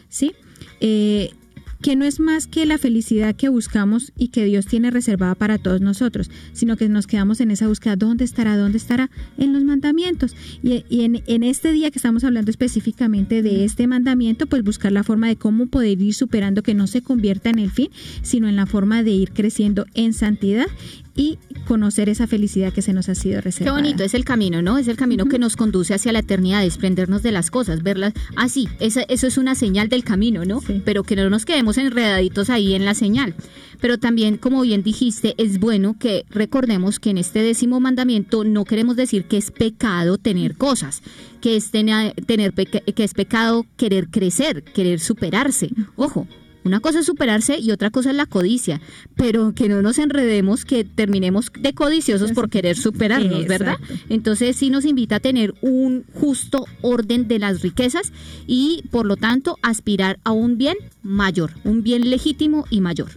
[0.09, 0.33] ¿Sí?
[0.79, 1.31] Eh,
[1.83, 5.57] que no es más que la felicidad que buscamos y que Dios tiene reservada para
[5.57, 8.55] todos nosotros, sino que nos quedamos en esa búsqueda, ¿dónde estará?
[8.55, 9.11] ¿Dónde estará?
[9.37, 10.33] En los mandamientos.
[10.63, 15.03] Y, en, en, este día que estamos hablando específicamente de este mandamiento, pues buscar la
[15.03, 17.89] forma de cómo poder ir superando que no se convierta en el fin,
[18.21, 20.67] sino en la forma de ir creciendo en santidad
[21.15, 23.77] y conocer esa felicidad que se nos ha sido reservada.
[23.77, 24.77] Qué bonito es el camino, ¿no?
[24.77, 28.67] Es el camino que nos conduce hacia la eternidad, desprendernos de las cosas, verlas así.
[28.71, 30.61] Ah, eso, eso es una señal del camino, ¿no?
[30.85, 33.35] Pero que no nos quedemos enredaditos ahí en la señal.
[33.81, 38.65] Pero también, como bien dijiste, es bueno que recordemos que en este décimo mandamiento no
[38.65, 41.01] queremos decir que es pecado tener cosas,
[41.41, 45.69] que es tener, tener que es pecado querer crecer, querer superarse.
[45.95, 46.27] Ojo,
[46.63, 48.81] una cosa es superarse y otra cosa es la codicia,
[49.15, 53.77] pero que no nos enredemos, que terminemos de codiciosos por querer superarnos, ¿verdad?
[54.09, 58.11] Entonces sí nos invita a tener un justo orden de las riquezas
[58.47, 63.11] y por lo tanto aspirar a un bien mayor, un bien legítimo y mayor.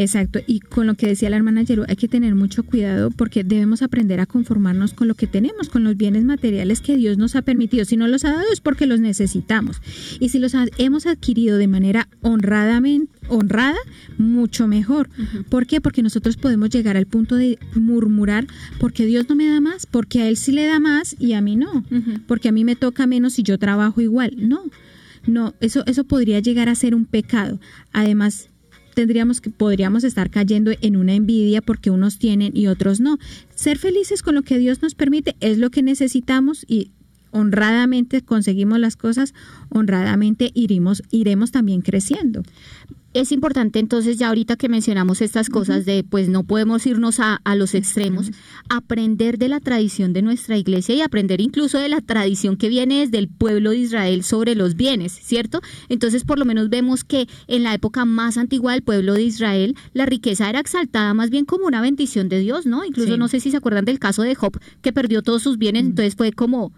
[0.00, 3.44] Exacto, y con lo que decía la hermana Yeru, hay que tener mucho cuidado porque
[3.44, 7.36] debemos aprender a conformarnos con lo que tenemos, con los bienes materiales que Dios nos
[7.36, 7.84] ha permitido.
[7.84, 9.82] Si no los ha dado es porque los necesitamos.
[10.18, 13.76] Y si los hemos adquirido de manera honradamente, honrada,
[14.16, 15.10] mucho mejor.
[15.50, 15.82] ¿Por qué?
[15.82, 18.46] Porque nosotros podemos llegar al punto de murmurar
[18.78, 21.42] porque Dios no me da más, porque a Él sí le da más y a
[21.42, 21.84] mí no,
[22.26, 24.32] porque a mí me toca menos y yo trabajo igual.
[24.38, 24.62] No.
[25.26, 27.60] No, eso, eso podría llegar a ser un pecado.
[27.92, 28.49] Además,
[29.00, 33.16] tendríamos que podríamos estar cayendo en una envidia porque unos tienen y otros no.
[33.54, 36.90] Ser felices con lo que Dios nos permite es lo que necesitamos y
[37.30, 39.32] honradamente conseguimos las cosas,
[39.70, 42.42] honradamente iremos, iremos también creciendo
[43.12, 47.40] es importante entonces ya ahorita que mencionamos estas cosas de pues no podemos irnos a,
[47.56, 48.30] los extremos,
[48.68, 53.00] aprender de la tradición de nuestra iglesia y aprender incluso de la tradición que viene
[53.00, 55.60] desde el pueblo de Israel sobre los bienes, ¿cierto?
[55.88, 59.76] Entonces por lo menos vemos que en la época más antigua del pueblo de Israel
[59.92, 62.84] la riqueza era exaltada más bien como una bendición de Dios, ¿no?
[62.84, 65.84] Incluso no sé si se acuerdan del caso de Job que perdió todos sus bienes,
[65.84, 66.72] entonces fue como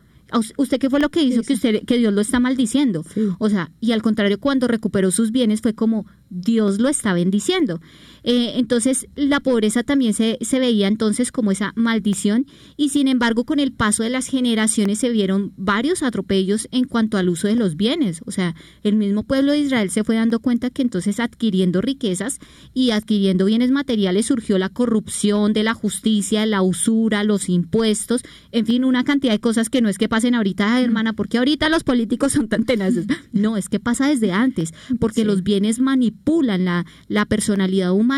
[0.57, 3.05] ¿Usted qué fue lo que hizo que usted que Dios lo está maldiciendo?
[3.39, 7.81] O sea, y al contrario, cuando recuperó sus bienes fue como Dios lo está bendiciendo.
[8.25, 13.45] Eh, entonces la pobreza también se, se, veía entonces como esa maldición y sin embargo
[13.45, 17.57] con el paso de las generaciones se vieron varios atropellos en cuanto al uso de
[17.57, 18.21] los bienes.
[18.25, 18.55] O sea,
[18.85, 22.39] el mismo pueblo de Israel se fue dando cuenta que entonces adquiriendo riquezas
[22.73, 28.67] y adquiriendo bienes materiales surgió la corrupción de la justicia, la usura, los impuestos, en
[28.67, 31.83] fin, una cantidad de cosas que no es que pasen ahorita, hermana, porque ahorita los
[31.83, 33.07] políticos son tan tenaces.
[33.33, 38.12] No, es que pasa desde antes, porque los bienes manipulan la, la personalidad humana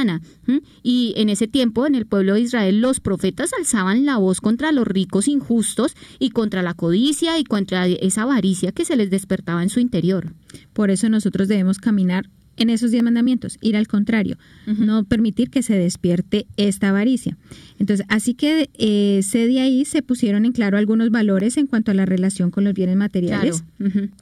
[0.82, 4.72] y en ese tiempo, en el pueblo de Israel, los profetas alzaban la voz contra
[4.72, 9.62] los ricos injustos y contra la codicia y contra esa avaricia que se les despertaba
[9.62, 10.32] en su interior.
[10.72, 14.36] Por eso nosotros debemos caminar en esos diez mandamientos, ir al contrario,
[14.66, 17.36] no permitir que se despierte esta avaricia.
[17.78, 21.90] Entonces, así que eh, se de ahí se pusieron en claro algunos valores en cuanto
[21.90, 23.64] a la relación con los bienes materiales.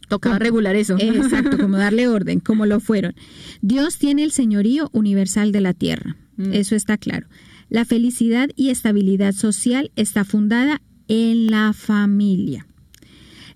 [0.09, 0.97] Tocaba regular eso.
[0.99, 3.15] exacto, como darle orden, como lo fueron.
[3.61, 6.53] Dios tiene el señorío universal de la tierra, mm.
[6.53, 7.27] eso está claro.
[7.69, 12.67] La felicidad y estabilidad social está fundada en la familia.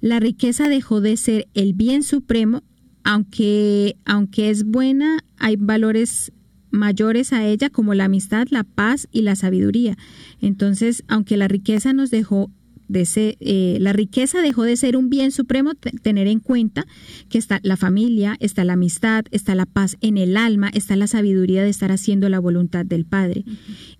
[0.01, 2.62] La riqueza dejó de ser el bien supremo
[3.07, 6.33] aunque, aunque es buena, hay valores
[6.73, 9.97] mayores a ella como la amistad, la paz y la sabiduría.
[10.40, 12.51] Entonces, aunque la riqueza nos dejó
[12.88, 16.87] de ser, eh, la riqueza dejó de ser un bien supremo, tener en cuenta
[17.29, 21.07] que está la familia, está la amistad, está la paz en el alma, está la
[21.07, 23.45] sabiduría de estar haciendo la voluntad del Padre.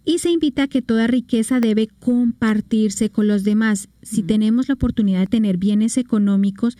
[0.05, 3.89] Y se invita a que toda riqueza debe compartirse con los demás.
[4.03, 6.77] Si tenemos la oportunidad de tener bienes económicos,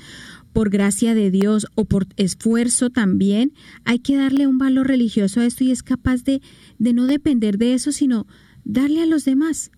[0.57, 3.53] por gracia de Dios o por esfuerzo también,
[3.85, 6.41] hay que darle un valor religioso a esto y es capaz de,
[6.79, 8.27] de no depender de eso, sino
[8.65, 9.71] darle a los demás.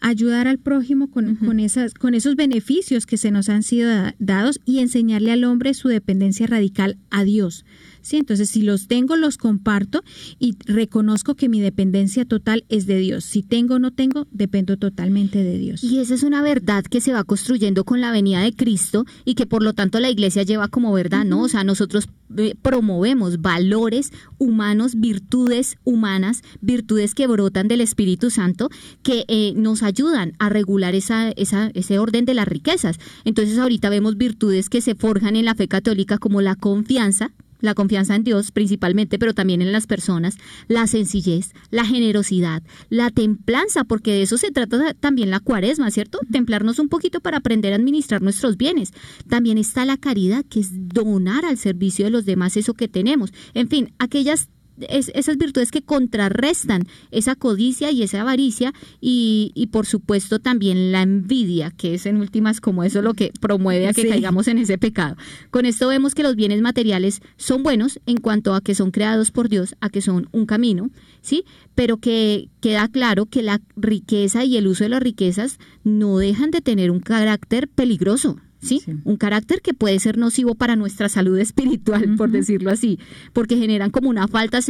[0.00, 4.58] ayudar al prójimo con, con, esas, con esos beneficios que se nos han sido dados
[4.64, 7.66] y enseñarle al hombre su dependencia radical a Dios.
[8.02, 8.16] ¿Sí?
[8.18, 10.02] Entonces, si los tengo, los comparto
[10.38, 13.24] y reconozco que mi dependencia total es de Dios.
[13.24, 15.82] Si tengo o no tengo, dependo totalmente de Dios.
[15.82, 19.34] Y esa es una verdad que se va construyendo con la venida de Cristo y
[19.34, 21.42] que por lo tanto la iglesia lleva como verdad, ¿no?
[21.42, 28.70] O sea, nosotros eh, promovemos valores humanos, virtudes humanas, virtudes que brotan del Espíritu Santo,
[29.02, 32.98] que eh, nos ayudan a regular esa, esa, ese orden de las riquezas.
[33.24, 37.74] Entonces ahorita vemos virtudes que se forjan en la fe católica como la confianza, la
[37.74, 40.36] confianza en Dios principalmente, pero también en las personas,
[40.68, 46.18] la sencillez, la generosidad, la templanza, porque de eso se trata también la cuaresma, ¿cierto?
[46.30, 48.92] Templarnos un poquito para aprender a administrar nuestros bienes.
[49.28, 53.32] También está la caridad, que es donar al servicio de los demás eso que tenemos.
[53.54, 54.48] En fin, aquellas
[54.88, 61.02] esas virtudes que contrarrestan esa codicia y esa avaricia y, y, por supuesto también la
[61.02, 64.78] envidia, que es en últimas como eso lo que promueve a que caigamos en ese
[64.78, 65.16] pecado.
[65.50, 69.30] Con esto vemos que los bienes materiales son buenos en cuanto a que son creados
[69.30, 71.44] por Dios, a que son un camino, ¿sí?
[71.74, 76.50] Pero que queda claro que la riqueza y el uso de las riquezas no dejan
[76.50, 78.80] de tener un carácter peligroso, ¿sí?
[79.04, 82.98] Un carácter que puede ser nocivo para nuestra salud espiritual, por decirlo así,
[83.32, 84.60] porque generan como una, falta,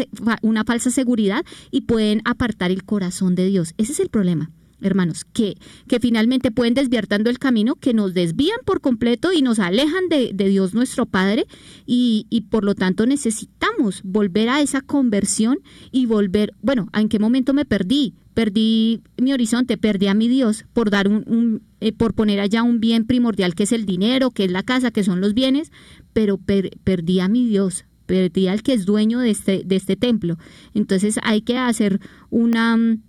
[0.43, 3.75] una falsa seguridad y pueden apartar el corazón de Dios.
[3.79, 4.51] Ese es el problema
[4.85, 9.59] hermanos, que, que finalmente pueden desviar el camino, que nos desvían por completo y nos
[9.59, 11.47] alejan de, de Dios nuestro Padre
[11.87, 15.59] y, y, por lo tanto necesitamos volver a esa conversión
[15.91, 18.15] y volver, bueno, ¿en qué momento me perdí?
[18.35, 22.81] Perdí mi horizonte, perdí a mi Dios por dar un, eh, por poner allá un
[22.81, 25.73] bien primordial que es el dinero, que es la casa, que son los bienes,
[26.13, 30.39] pero perdí a mi Dios, perdí al que es dueño de este, de este templo.
[30.75, 33.03] Entonces hay que hacer una mm,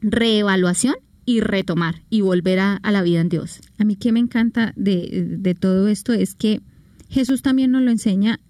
[0.00, 3.60] reevaluación y retomar y volver a, a, la vida en Dios.
[3.78, 6.60] A mí que me encanta de, de todo esto es que
[7.10, 8.40] Jesús también nos lo enseña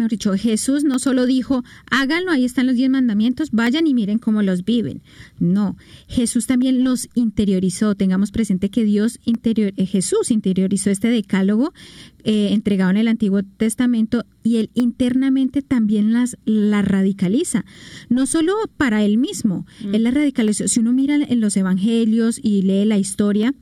[0.00, 4.18] mejor dicho, Jesús no solo dijo, háganlo, ahí están los diez mandamientos, vayan y miren
[4.18, 5.02] cómo los viven.
[5.38, 5.76] No,
[6.08, 7.94] Jesús también los interiorizó.
[7.94, 11.72] Tengamos presente que Dios interior, eh, Jesús interiorizó este decálogo
[12.24, 17.64] eh, entregado en el Antiguo Testamento y él internamente también las la radicaliza.
[18.08, 19.94] No solo para él mismo, mm.
[19.94, 20.66] él la radicalizó.
[20.68, 23.54] Si uno mira en los evangelios y lee la historia,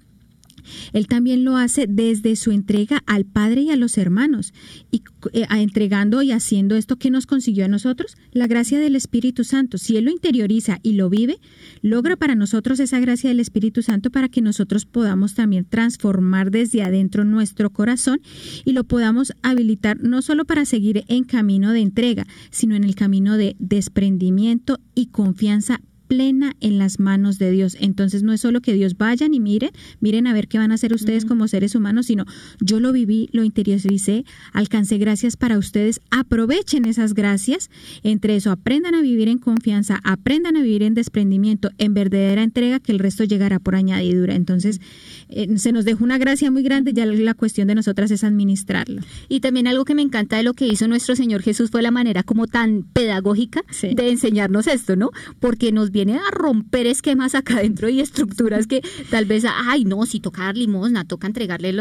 [0.92, 4.52] él también lo hace desde su entrega al Padre y a los hermanos,
[4.90, 5.02] y
[5.32, 9.78] eh, entregando y haciendo esto que nos consiguió a nosotros, la gracia del Espíritu Santo.
[9.78, 11.38] Si Él lo interioriza y lo vive,
[11.82, 16.82] logra para nosotros esa gracia del Espíritu Santo para que nosotros podamos también transformar desde
[16.82, 18.20] adentro nuestro corazón
[18.64, 22.94] y lo podamos habilitar no solo para seguir en camino de entrega, sino en el
[22.94, 27.76] camino de desprendimiento y confianza plena en las manos de Dios.
[27.80, 30.74] Entonces no es solo que Dios vayan y miren, miren a ver qué van a
[30.74, 32.24] hacer ustedes como seres humanos, sino
[32.60, 37.70] yo lo viví, lo interioricé, alcancé gracias para ustedes, aprovechen esas gracias,
[38.02, 42.80] entre eso aprendan a vivir en confianza, aprendan a vivir en desprendimiento, en verdadera entrega,
[42.80, 44.34] que el resto llegará por añadidura.
[44.34, 44.80] Entonces
[45.28, 49.02] eh, se nos dejó una gracia muy grande, ya la cuestión de nosotras es administrarlo.
[49.28, 51.90] Y también algo que me encanta de lo que hizo nuestro Señor Jesús fue la
[51.90, 55.10] manera como tan pedagógica de enseñarnos esto, ¿no?
[55.40, 60.06] Porque nos viene a romper esquemas acá adentro y estructuras que tal vez, ay, no,
[60.06, 61.72] si toca dar limosna, toca entregarle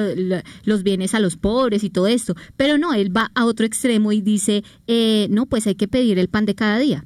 [0.63, 2.35] los bienes a los pobres y todo esto.
[2.55, 6.17] Pero no, él va a otro extremo y dice, eh, no, pues hay que pedir
[6.17, 7.05] el pan de cada día.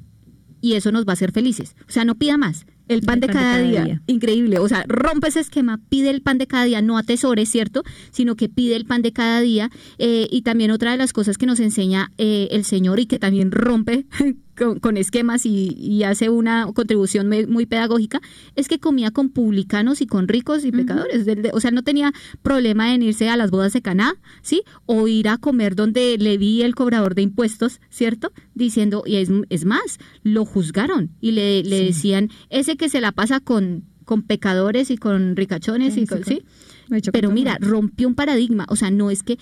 [0.62, 1.74] Y eso nos va a hacer felices.
[1.86, 2.64] O sea, no pida más.
[2.88, 4.02] El pan, de, cada día.
[4.06, 4.58] Increíble.
[4.58, 7.82] O sea, rompe ese esquema, pide el pan de cada día, no atesores, ¿cierto?
[8.10, 9.70] Sino que pide el pan de cada día.
[9.98, 13.18] Eh, y también otra de las cosas que nos enseña eh, el Señor y que
[13.18, 14.06] también rompe
[14.80, 18.20] con, esquemas y, hace una contribución muy, pedagógica,
[18.56, 21.26] es que comía con publicanos y con ricos y pecadores.
[21.52, 24.62] O sea, no tenía problema en irse a las bodas de Caná, ¿sí?
[24.86, 28.32] O ir a comer donde le vi el cobrador de impuestos, ¿cierto?
[28.54, 33.12] Diciendo, y es, es más, lo juzgaron y le, le decían, ese que se la
[33.12, 36.42] pasa con, con pecadores y con ricachones y con, ¿sí?
[37.12, 39.38] Pero mira, rompió un paradigma, o sea, no es que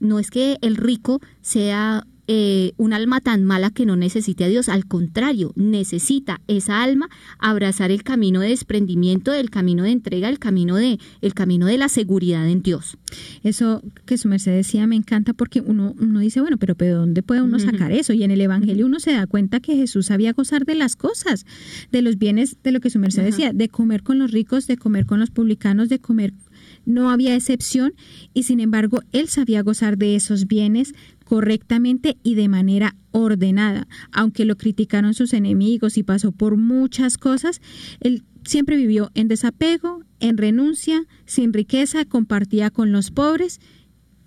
[0.00, 4.48] no es que el rico sea eh, un alma tan mala que no necesite a
[4.48, 7.08] Dios, al contrario, necesita esa alma
[7.38, 11.78] abrazar el camino de desprendimiento, el camino de entrega, el camino de, el camino de
[11.78, 12.96] la seguridad en Dios.
[13.42, 17.22] Eso que su merced decía me encanta porque uno, uno dice, bueno, pero, ¿de dónde
[17.22, 18.12] puede uno sacar eso?
[18.12, 21.44] Y en el Evangelio uno se da cuenta que Jesús sabía gozar de las cosas,
[21.92, 24.76] de los bienes, de lo que su merced decía, de comer con los ricos, de
[24.76, 26.32] comer con los publicanos, de comer
[26.86, 27.94] no había excepción
[28.32, 33.88] y sin embargo él sabía gozar de esos bienes correctamente y de manera ordenada.
[34.12, 37.60] Aunque lo criticaron sus enemigos y pasó por muchas cosas,
[38.00, 43.60] él siempre vivió en desapego, en renuncia, sin riqueza, compartía con los pobres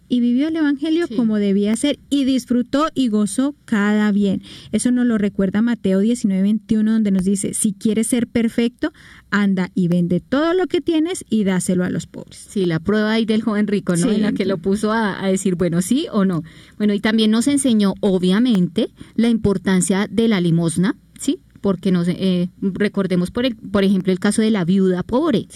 [0.09, 4.41] y vivió el Evangelio como debía ser y disfrutó y gozó cada bien.
[4.71, 8.93] Eso nos lo recuerda Mateo 19, 21, donde nos dice, si quieres ser perfecto,
[9.29, 12.47] anda y vende todo lo que tienes y dáselo a los pobres.
[12.49, 14.11] Sí, la prueba ahí del joven rico, ¿no?
[14.11, 16.43] en la que lo puso a, a decir, bueno, sí o no.
[16.77, 21.39] Bueno, y también nos enseñó, obviamente, la importancia de la limosna, ¿sí?
[21.67, 25.49] Porque nos eh, recordemos por, el, por ejemplo el caso de la viuda pobre,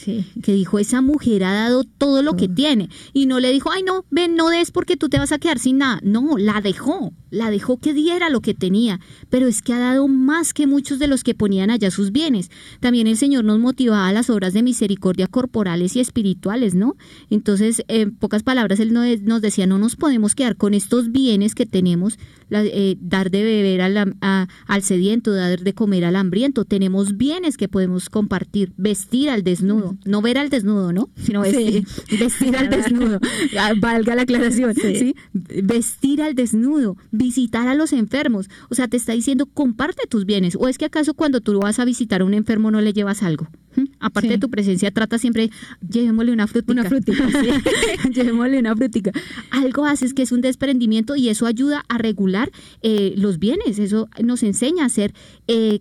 [0.43, 3.81] que dijo esa mujer ha dado todo lo que tiene y no le dijo, ay
[3.83, 6.01] no, ven, no des porque tú te vas a quedar sin nada.
[6.03, 8.99] No, la dejó, la dejó que diera lo que tenía,
[9.29, 12.51] pero es que ha dado más que muchos de los que ponían allá sus bienes.
[12.81, 16.97] También el Señor nos motivaba a las obras de misericordia corporales y espirituales, ¿no?
[17.29, 21.65] Entonces, en pocas palabras, Él nos decía, no nos podemos quedar con estos bienes que
[21.65, 27.57] tenemos, eh, dar de beber al, al sediento, dar de comer al hambriento, tenemos bienes
[27.57, 31.09] que podemos compartir, vestir al desnudo, no ver al desnudo, ¿no?
[31.15, 31.85] Sino vestir,
[32.19, 33.19] vestir al desnudo,
[33.59, 35.15] ah, valga la aclaración, sí.
[35.33, 40.55] Vestir al desnudo, visitar a los enfermos, o sea, te está diciendo comparte tus bienes,
[40.59, 43.23] o es que acaso cuando tú vas a visitar a un enfermo no le llevas
[43.23, 43.47] algo.
[43.75, 43.83] ¿Mm?
[43.99, 45.49] Aparte de tu presencia, trata siempre,
[45.87, 46.73] llevémosle una frutica.
[46.73, 47.27] Una frutica,
[48.13, 49.11] llevémosle una frutica.
[49.49, 53.79] Algo haces que es un desprendimiento y eso ayuda a regular eh, los bienes.
[53.79, 55.13] Eso nos enseña a ser
[55.47, 55.79] eh,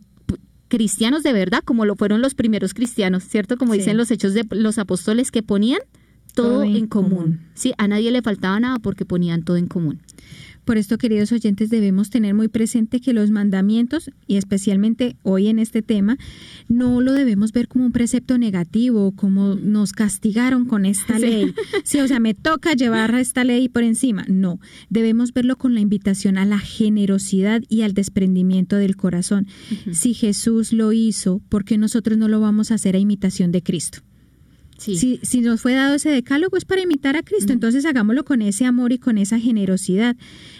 [0.70, 3.58] cristianos de verdad, como lo fueron los primeros cristianos, ¿cierto?
[3.58, 5.80] Como dicen los hechos de los apóstoles que ponían
[6.34, 7.40] todo, en común.
[7.54, 10.00] Sí, a nadie le faltaba nada porque ponían todo en común.
[10.70, 15.58] Por esto, queridos oyentes, debemos tener muy presente que los mandamientos, y especialmente hoy en
[15.58, 16.16] este tema,
[16.68, 21.52] no lo debemos ver como un precepto negativo, como nos castigaron con esta ley.
[21.82, 24.24] Sí, o sea, me toca llevar esta ley por encima.
[24.28, 24.60] No,
[24.90, 29.48] debemos verlo con la invitación a la generosidad y al desprendimiento del corazón.
[29.90, 33.64] Si Jesús lo hizo, ¿por qué nosotros no lo vamos a hacer a imitación de
[33.64, 34.02] Cristo?
[34.80, 38.40] Si, si, nos fue dado ese decálogo es para imitar a Cristo, entonces hagámoslo con
[38.40, 40.16] ese amor y con esa generosidad.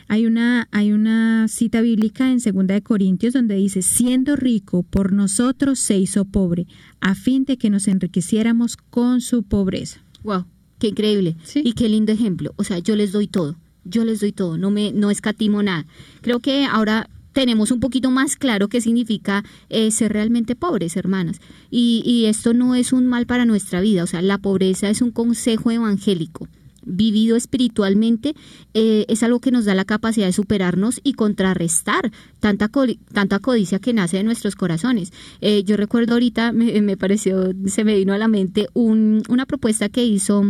[0.09, 5.15] Hay una, hay una cita bíblica en Segunda de Corintios donde dice, siendo rico, por
[5.15, 6.67] nosotros se hizo pobre,
[7.01, 10.03] a fin de que nos enriqueciéramos con su pobreza.
[10.23, 10.45] Wow,
[10.79, 11.37] qué increíble.
[11.55, 12.53] Y qué lindo ejemplo.
[12.57, 13.57] O sea, yo les doy todo.
[13.85, 15.87] Yo les doy todo, no me no escatimo nada.
[16.21, 21.41] Creo que ahora tenemos un poquito más claro qué significa eh, ser realmente pobres, hermanas.
[21.71, 25.03] Y, y esto no es un mal para nuestra vida, o sea, la pobreza es
[25.03, 26.49] un consejo evangélico
[26.85, 28.35] vivido espiritualmente
[28.75, 32.11] eh, es algo que nos da la capacidad de superarnos y contrarrestar
[32.41, 32.71] tanta,
[33.13, 35.13] tanta codicia que nace de nuestros corazones.
[35.41, 39.89] Eh, yo recuerdo ahorita, me, pareció, se me vino a la mente un, una propuesta
[39.89, 40.41] que hizo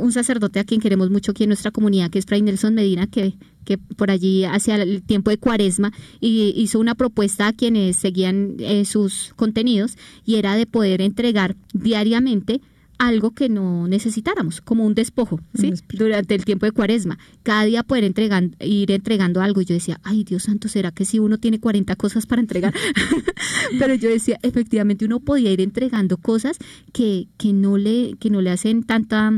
[0.00, 3.06] un sacerdote a quien queremos mucho aquí en nuestra comunidad, que es Fray Nelson Medina,
[3.06, 7.96] que que por allí hacia el tiempo de cuaresma y hizo una propuesta a quienes
[7.96, 12.60] seguían eh, sus contenidos y era de poder entregar diariamente
[12.98, 15.72] algo que no necesitáramos, como un despojo, ¿sí?
[15.92, 17.18] Durante el tiempo de cuaresma.
[17.42, 19.60] Cada día poder entregar, ir entregando algo.
[19.60, 22.74] Y yo decía, ay, Dios santo, ¿será que si uno tiene 40 cosas para entregar?
[23.78, 26.58] Pero yo decía, efectivamente, uno podía ir entregando cosas
[26.92, 29.32] que, que, no, le, que no le hacen tanta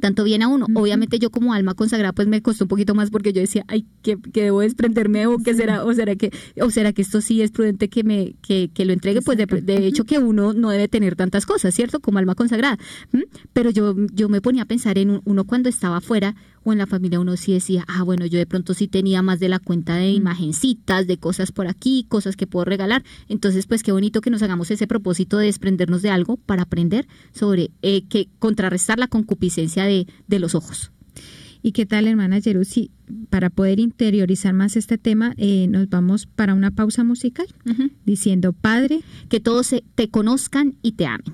[0.00, 0.66] tanto bien a uno.
[0.74, 3.86] Obviamente yo como alma consagrada pues me costó un poquito más porque yo decía, ay,
[4.02, 6.30] que, debo desprenderme o qué será, o será que,
[6.60, 9.46] o será que esto sí es prudente que me, que, que lo entregue, pues de,
[9.46, 12.00] de, hecho que uno no debe tener tantas cosas, ¿cierto?
[12.00, 12.78] Como alma consagrada.
[13.52, 16.34] Pero yo, yo me ponía a pensar en uno cuando estaba afuera,
[16.66, 19.38] o en la familia uno sí decía, ah, bueno, yo de pronto sí tenía más
[19.38, 23.04] de la cuenta de imagencitas, de cosas por aquí, cosas que puedo regalar.
[23.28, 27.06] Entonces, pues qué bonito que nos hagamos ese propósito de desprendernos de algo para aprender
[27.32, 30.90] sobre eh, que contrarrestar la concupiscencia de, de los ojos.
[31.62, 32.90] ¿Y qué tal, hermana Jerusi?
[33.30, 37.46] Para poder interiorizar más este tema, eh, nos vamos para una pausa musical
[38.04, 41.32] diciendo, Padre, que todos te conozcan y te amen.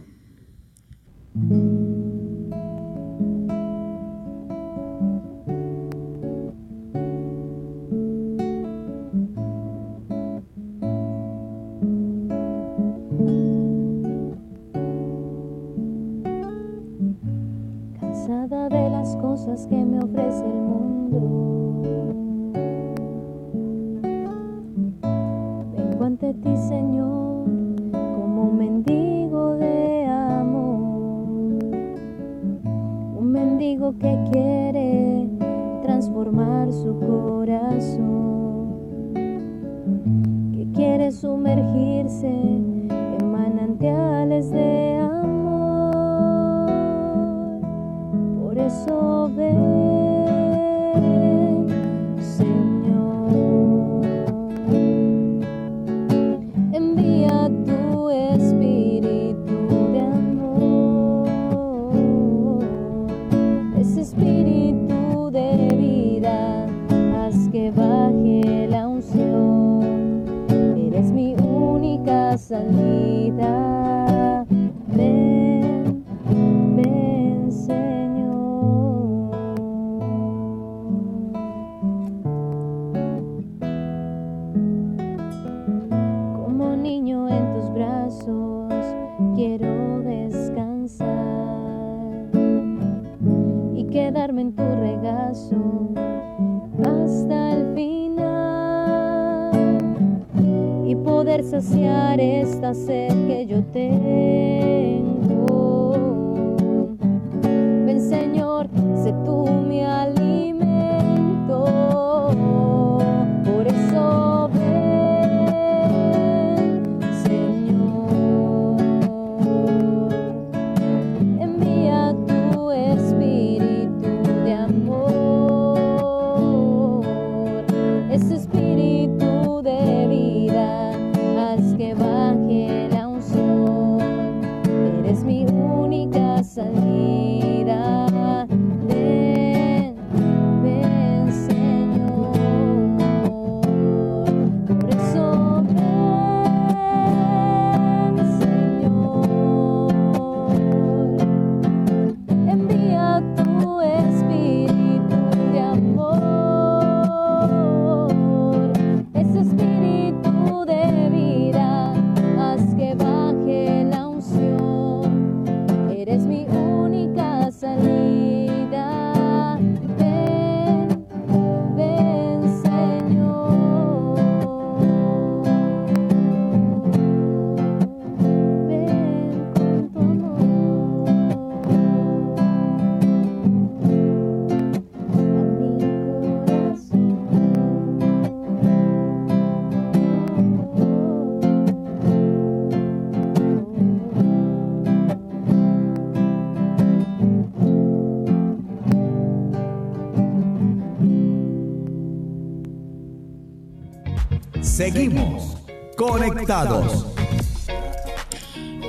[109.03, 109.42] Señor, sé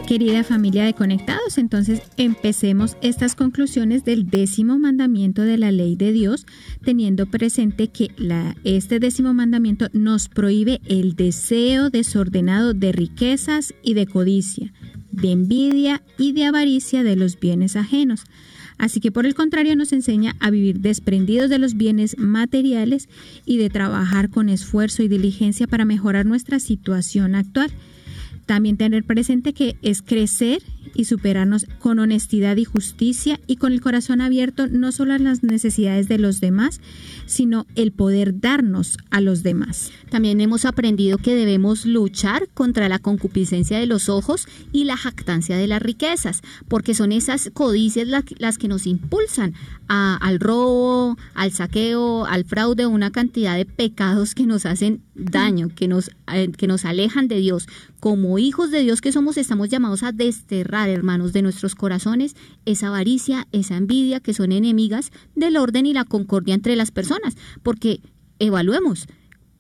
[0.08, 6.12] Querida familia de Conectados, entonces empecemos estas conclusiones del décimo mandamiento de la ley de
[6.12, 6.46] Dios,
[6.84, 8.10] teniendo presente que
[8.64, 14.74] este décimo mandamiento nos prohíbe el deseo desordenado de riquezas y de codicia,
[15.12, 18.24] de envidia y de avaricia de los bienes ajenos.
[18.78, 23.10] Así que por el contrario nos enseña a vivir desprendidos de los bienes materiales
[23.46, 27.72] y de trabajar con esfuerzo y diligencia para mejorar nuestra situación actual.
[28.46, 30.62] También tener presente que es crecer
[30.96, 35.42] y superarnos con honestidad y justicia y con el corazón abierto no solo a las
[35.44, 36.82] necesidades de los demás,
[37.26, 39.92] sino el poder darnos a los demás.
[40.12, 45.58] También hemos aprendido que debemos luchar contra la concupiscencia de los ojos y la jactancia
[45.58, 49.54] de las riquezas, porque son esas codicias la- las que nos impulsan
[49.88, 55.70] a- al robo, al saqueo, al fraude, una cantidad de pecados que nos hacen daño,
[55.76, 57.68] que nos, eh, que nos alejan de Dios.
[58.00, 62.88] Como hijos de Dios que somos, estamos llamados a desterrar, hermanos, de nuestros corazones esa
[62.88, 68.02] avaricia, esa envidia, que son enemigas del orden y la concordia entre las personas, porque
[68.40, 69.08] evaluemos.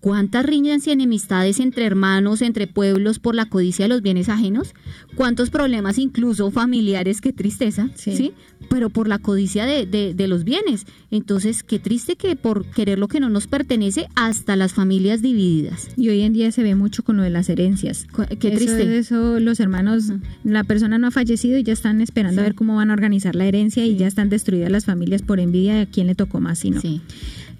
[0.03, 4.73] ¿Cuántas riñas y enemistades entre hermanos, entre pueblos por la codicia de los bienes ajenos?
[5.15, 7.21] ¿Cuántos problemas incluso familiares?
[7.21, 8.13] Qué tristeza, Sí.
[8.13, 8.33] ¿sí?
[8.69, 10.85] Pero por la codicia de, de- de los bienes.
[11.09, 15.87] Entonces, qué triste que por querer lo que no nos pertenece, hasta las familias divididas.
[15.95, 18.05] Y hoy en día se ve mucho con lo de las herencias.
[18.41, 18.97] Qué Eso- triste.
[18.97, 20.11] Eso, los hermanos,
[20.43, 23.35] la persona no ha fallecido y ya están esperando a ver cómo van a organizar
[23.35, 26.41] la herencia y ya están destruidas las familias por envidia de a quién le tocó
[26.41, 26.81] más y no.
[26.81, 26.99] Sí.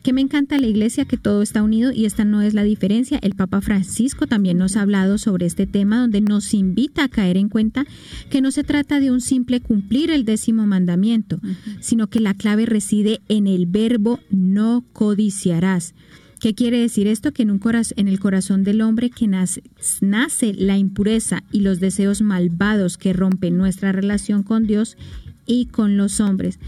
[0.04, 3.20] Que me encanta la iglesia, que todo está unido y esta no es la diferencia.
[3.22, 7.38] El Papa Francisco también nos ha hablado sobre este tema donde nos invita a caer
[7.38, 7.86] en cuenta
[8.30, 11.40] que no se trata de un simple cumplir el décimo mandamiento,
[11.80, 15.96] sino que la clave reside en el verbo no codiciarás.
[16.44, 17.32] ¿Qué quiere decir esto?
[17.32, 17.62] Que en, un
[17.96, 19.64] en el corazón del hombre que nace,
[20.02, 24.98] nace la impureza y los deseos malvados que rompen nuestra relación con Dios
[25.46, 26.60] y con los hombres.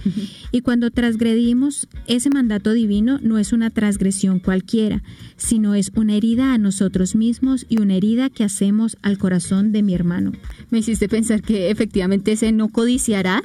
[0.52, 5.04] Y cuando transgredimos ese mandato divino, no es una transgresión cualquiera,
[5.38, 9.84] sino es una herida a nosotros mismos y una herida que hacemos al corazón de
[9.84, 10.34] mi hermano.
[10.70, 13.44] Me hiciste pensar que efectivamente ese no codiciarás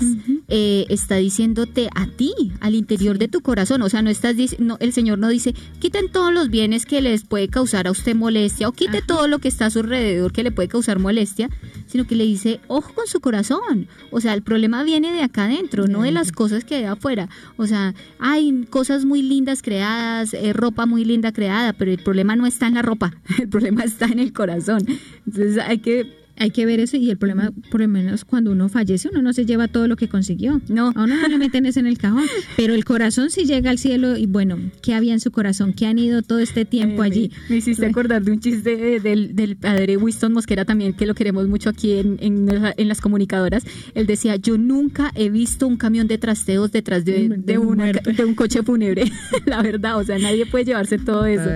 [0.49, 3.83] eh, está diciéndote a ti, al interior de tu corazón.
[3.83, 7.25] O sea, no estás no, el Señor no dice, quiten todos los bienes que les
[7.25, 9.07] puede causar a usted molestia o quite Ajá.
[9.07, 11.51] todo lo que está a su alrededor que le puede causar molestia,
[11.87, 13.89] sino que le dice, ojo con su corazón.
[14.11, 16.85] O sea, el problema viene de acá adentro, De no de las cosas que hay
[16.85, 17.29] afuera.
[17.57, 22.37] O sea, hay cosas muy lindas creadas, eh, ropa muy linda creada, pero el problema
[22.37, 24.87] no está en la ropa, el problema está en el corazón.
[25.27, 28.71] Entonces hay que hay que ver eso y el problema, por lo menos cuando uno
[28.71, 30.63] fallece, uno no se lleva todo lo que consiguió.
[30.69, 30.89] No.
[30.97, 32.25] A uno no le meten eso en el cajón,
[32.57, 35.75] pero el corazón sí llega al cielo y bueno, ¿qué había en su corazón?
[35.75, 37.31] ¿Qué han ido todo este tiempo allí?
[37.51, 41.47] Me, hiciste acordar de un chiste del, del, padre Winston Mosquera también, que lo queremos
[41.47, 43.65] mucho aquí en, en, las comunicadoras.
[43.95, 48.63] Él decía, yo nunca he visto un camión de trasteos detrás de, de, un coche
[48.63, 49.13] fúnebre,
[49.45, 51.51] la verdad, o sea, nadie puede llevarse todo eso.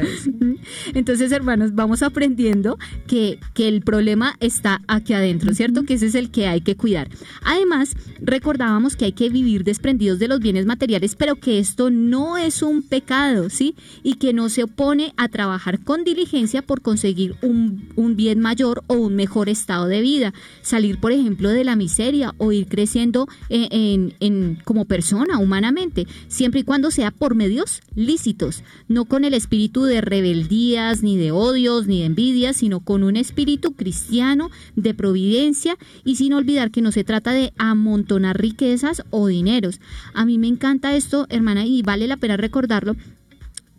[0.92, 5.84] Entonces, hermanos, vamos aprendiendo que, que el problema está aquí adentro, ¿cierto?
[5.84, 7.08] Que ese es el que hay que cuidar.
[7.42, 12.38] Además, recordábamos que hay que vivir desprendidos de los bienes materiales, pero que esto no
[12.38, 13.74] es un pecado, ¿sí?
[14.02, 18.82] Y que no se opone a trabajar con diligencia por conseguir un, un bien mayor
[18.86, 20.34] o un mejor estado de vida.
[20.62, 26.60] Salir, por ejemplo, de la miseria o ir creciendo en, en, como persona, humanamente, siempre
[26.60, 31.86] y cuando sea por medios lícitos, no con el espíritu de rebeldías, ni de odios,
[31.86, 36.92] ni de envidias, sino con un espíritu cristiano de providencia y sin olvidar que no
[36.92, 39.80] se trata de amontonar riquezas o dineros.
[40.14, 42.96] A mí me encanta esto, hermana, y vale la pena recordarlo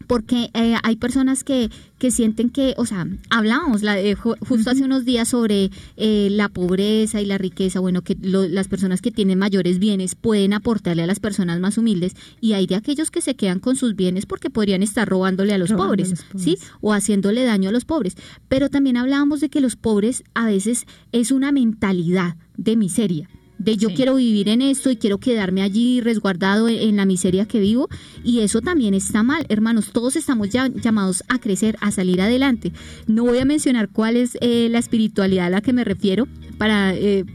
[0.08, 5.06] porque eh, hay personas que, que sienten que, o sea, hablábamos la, justo hace unos
[5.06, 9.80] días sobre eh, la pobreza y la riqueza, bueno, que las personas que tienen mayores
[9.80, 13.60] bienes pueden aportarle a las personas más humildes y hay de aquellos que se quedan
[13.60, 16.58] con sus bienes porque podrían estar robándole a los, pobres, los pobres, ¿sí?
[16.82, 18.16] O haciéndole daño a los pobres.
[18.48, 23.78] Pero también hablábamos de que los pobres a veces es una mentalidad de miseria de
[23.78, 27.90] yo quiero vivir en esto y quiero quedarme allí resguardado en, la miseria que vivo
[28.24, 32.72] y eso también está mal, hermanos, todos estamos ya llamados a crecer, a salir adelante.
[33.08, 36.28] No voy a mencionar cuál es eh, la espiritualidad a la que me refiero
[36.58, 37.26] para eh,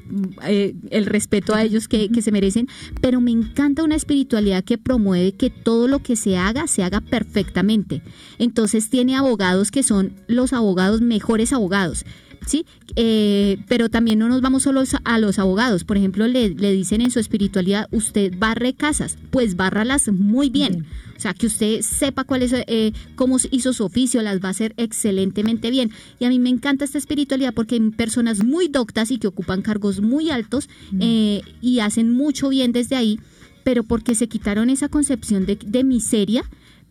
[0.47, 2.69] eh, el respeto a ellos que, que se merecen,
[3.01, 7.01] pero me encanta una espiritualidad que promueve que todo lo que se haga se haga
[7.01, 8.03] perfectamente.
[8.39, 12.05] Entonces tiene abogados que son los abogados mejores abogados
[12.47, 12.67] ¿sí?
[12.97, 15.85] Eh, pero también no nos vamos solo a los abogados.
[15.85, 20.87] Por ejemplo, le, dicen en su espiritualidad, usted barre casas, pues bárralas muy bien.
[21.17, 24.53] O sea, que usted sepa cuál es, eh, cómo hizo su oficio, las va a
[24.53, 25.91] hacer excelentemente bien.
[26.19, 29.63] Y a mí me encanta esta espiritualidad porque hay personas muy doctas y que ocupan
[29.63, 30.69] cargos muy altos
[30.99, 33.21] eh, y hacen mucho bien desde ahí,
[33.65, 36.43] pero porque se quitaron esa concepción de, de miseria,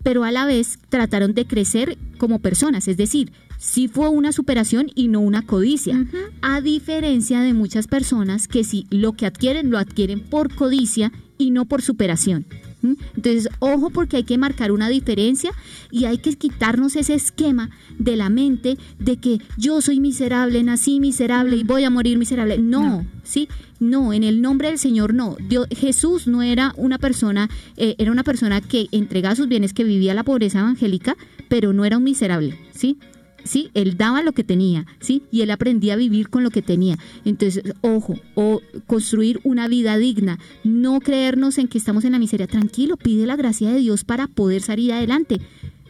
[0.03, 4.89] pero a la vez trataron de crecer como personas, es decir, sí fue una superación
[4.95, 6.05] y no una codicia.
[6.41, 11.51] A diferencia de muchas personas que sí lo que adquieren lo adquieren por codicia y
[11.51, 12.45] no por superación.
[12.81, 15.51] Entonces, ojo porque hay que marcar una diferencia
[15.91, 20.99] y hay que quitarnos ese esquema de la mente de que yo soy miserable, nací
[20.99, 22.57] miserable y voy a morir miserable.
[22.57, 23.47] No, ¿sí?
[23.79, 25.37] No, en el nombre del Señor no.
[25.39, 29.83] Dios, Jesús no era una persona, eh, era una persona que entregaba sus bienes, que
[29.83, 31.15] vivía la pobreza evangélica,
[31.47, 32.97] pero no era un miserable, ¿sí?
[33.43, 33.69] ¿Sí?
[33.73, 35.23] Él daba lo que tenía, ¿sí?
[35.31, 36.97] Y él aprendía a vivir con lo que tenía.
[37.25, 42.47] Entonces, ojo, o construir una vida digna, no creernos en que estamos en la miseria.
[42.47, 45.39] Tranquilo, pide la gracia de Dios para poder salir adelante.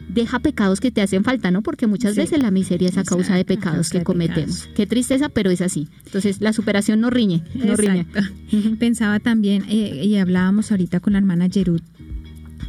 [0.08, 1.62] Deja pecados que te hacen falta, ¿no?
[1.62, 4.68] Porque muchas veces la miseria es a causa de pecados que cometemos.
[4.74, 5.88] Qué tristeza, pero es así.
[6.04, 8.06] Entonces, la superación no riñe, no riñe.
[8.80, 11.82] Pensaba también, eh, y hablábamos ahorita con la hermana Jerut,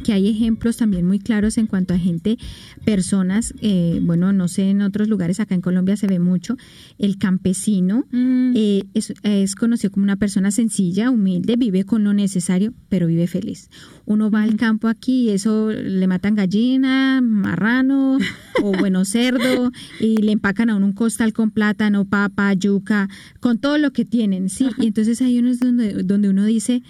[0.04, 2.38] que hay ejemplos también muy claros en cuanto a gente,
[2.84, 6.56] personas, eh, bueno, no sé, en otros lugares, acá en Colombia se ve mucho,
[6.98, 8.52] el campesino mm.
[8.56, 8.84] eh,
[9.22, 13.70] es, conocido como una persona sencilla, humilde, vive con lo necesario, pero vive feliz.
[14.04, 18.18] Uno va al campo aquí y eso le matan gallina, marrano
[18.62, 19.70] o bueno, cerdo
[20.00, 23.08] y le empacan a uno un costal con plátano, papa, yuca,
[23.40, 24.68] con todo lo que tienen, ¿sí?
[24.78, 26.82] Y entonces hay uno donde, donde uno dice,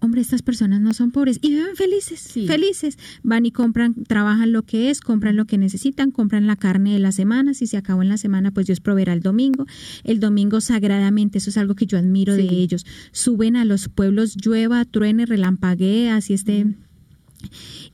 [0.00, 2.98] hombre, estas personas no son pobres y viven felices, felices.
[3.22, 6.98] Van y compran, trabajan lo que es, compran lo que necesitan, compran la carne de
[6.98, 7.54] la semana.
[7.54, 9.66] Si se acabó en la semana, pues Dios proveerá el domingo.
[10.04, 12.86] El domingo sagradamente, eso es algo que yo admiro de ellos.
[13.12, 16.66] Suben a los pueblos, llueva, truene, relampaguee, así esté.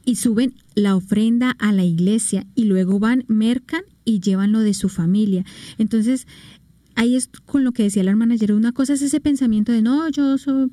[0.05, 4.75] Y suben la ofrenda a la iglesia y luego van, mercan y llevan lo de
[4.75, 5.45] su familia.
[5.79, 6.27] Entonces,
[6.95, 9.83] ahí es con lo que decía la hermana ayer, una cosa es ese pensamiento de
[9.83, 10.71] no, yo soy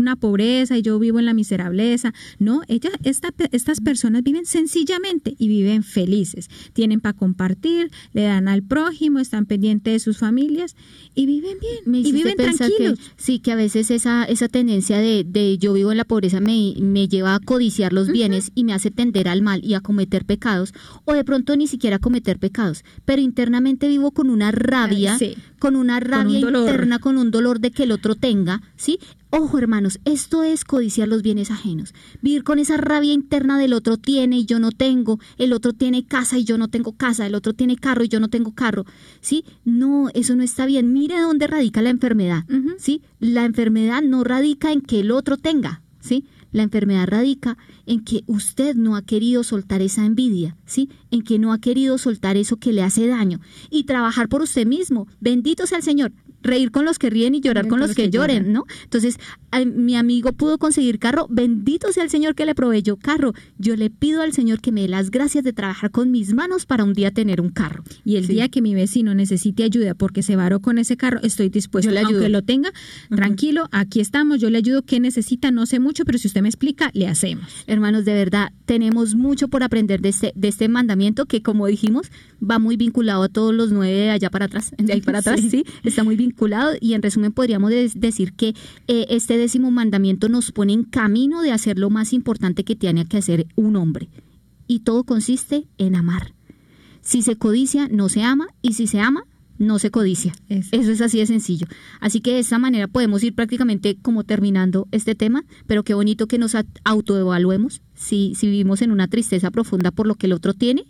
[0.00, 2.12] una pobreza y yo vivo en la miserableza.
[2.38, 6.48] No, ella, esta, estas personas viven sencillamente y viven felices.
[6.72, 10.76] Tienen para compartir, le dan al prójimo, están pendientes de sus familias
[11.14, 12.06] y viven bien.
[12.06, 12.98] y viven tranquilos.
[13.16, 16.74] sí, que a veces esa, esa tendencia de, de yo vivo en la pobreza me,
[16.78, 20.24] me lleva a codiciar los bienes y me hace tender al mal y a cometer
[20.24, 20.72] pecados,
[21.04, 25.18] o de pronto ni siquiera cometer pecados, pero internamente vivo con una rabia,
[25.58, 28.98] con una rabia interna, con un dolor de que el otro tenga, ¿sí?
[29.38, 31.92] Ojo, hermanos, esto es codiciar los bienes ajenos.
[32.22, 36.06] Vivir con esa rabia interna del otro tiene y yo no tengo, el otro tiene
[36.06, 38.86] casa y yo no tengo casa, el otro tiene carro y yo no tengo carro.
[39.20, 39.44] ¿Sí?
[39.62, 40.94] No, eso no está bien.
[40.94, 42.44] Mire dónde radica la enfermedad.
[42.78, 43.02] ¿Sí?
[43.20, 46.24] La enfermedad no radica en que el otro tenga, ¿sí?
[46.52, 50.88] La enfermedad radica en que usted no ha querido soltar esa envidia, ¿sí?
[51.10, 54.66] En que no ha querido soltar eso que le hace daño y trabajar por usted
[54.66, 55.06] mismo.
[55.20, 56.12] Bendito sea el Señor
[56.46, 58.64] reír con los que ríen y llorar con, los, que, lloren, ¿no?
[58.84, 59.18] Entonces,
[59.64, 63.32] mi amigo pudo conseguir carro, bendito sea el Señor que le proveyó carro.
[63.58, 66.66] Yo le pido al Señor que me dé las gracias de trabajar con mis manos
[66.66, 67.84] para un día tener un carro.
[68.04, 71.48] Y el día que mi vecino necesite ayuda porque se varó con ese carro, estoy
[71.48, 72.70] dispuesto, yo aunque lo tenga,
[73.08, 75.50] tranquilo, aquí estamos, yo le ayudo, ¿qué necesita?
[75.50, 77.46] No sé mucho, pero si usted me explica, le hacemos.
[77.66, 82.10] Hermanos, de verdad, tenemos mucho por aprender de este, de este mandamiento que, como dijimos,
[82.38, 85.40] va muy vinculado a todos los nueve de allá para atrás, de ahí para atrás,
[85.50, 86.35] sí, está muy vinculado
[86.80, 88.54] y en resumen podríamos decir que
[88.88, 93.06] eh, este décimo mandamiento nos pone en camino de hacer lo más importante que tiene
[93.06, 94.08] que hacer un hombre
[94.66, 96.34] y todo consiste en amar.
[97.00, 99.24] Si se codicia, no se ama y si se ama,
[99.58, 100.34] no se codicia.
[100.48, 100.74] Eso.
[100.74, 101.66] es así de sencillo.
[102.00, 106.26] Así que de esta manera podemos ir prácticamente como terminando este tema, pero qué bonito
[106.26, 110.52] que nos autoevaluemos si, si vivimos en una tristeza profunda por lo que el otro
[110.52, 110.84] tiene.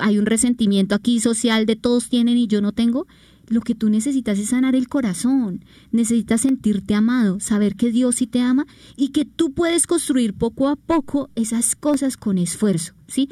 [0.00, 3.06] Hay un resentimiento aquí social de todos tienen y yo no tengo.
[3.48, 8.26] Lo que tú necesitas es sanar el corazón, necesitas sentirte amado, saber que Dios sí
[8.26, 8.66] te ama
[8.96, 13.28] y que tú puedes construir poco a poco esas cosas con esfuerzo, ¿sí?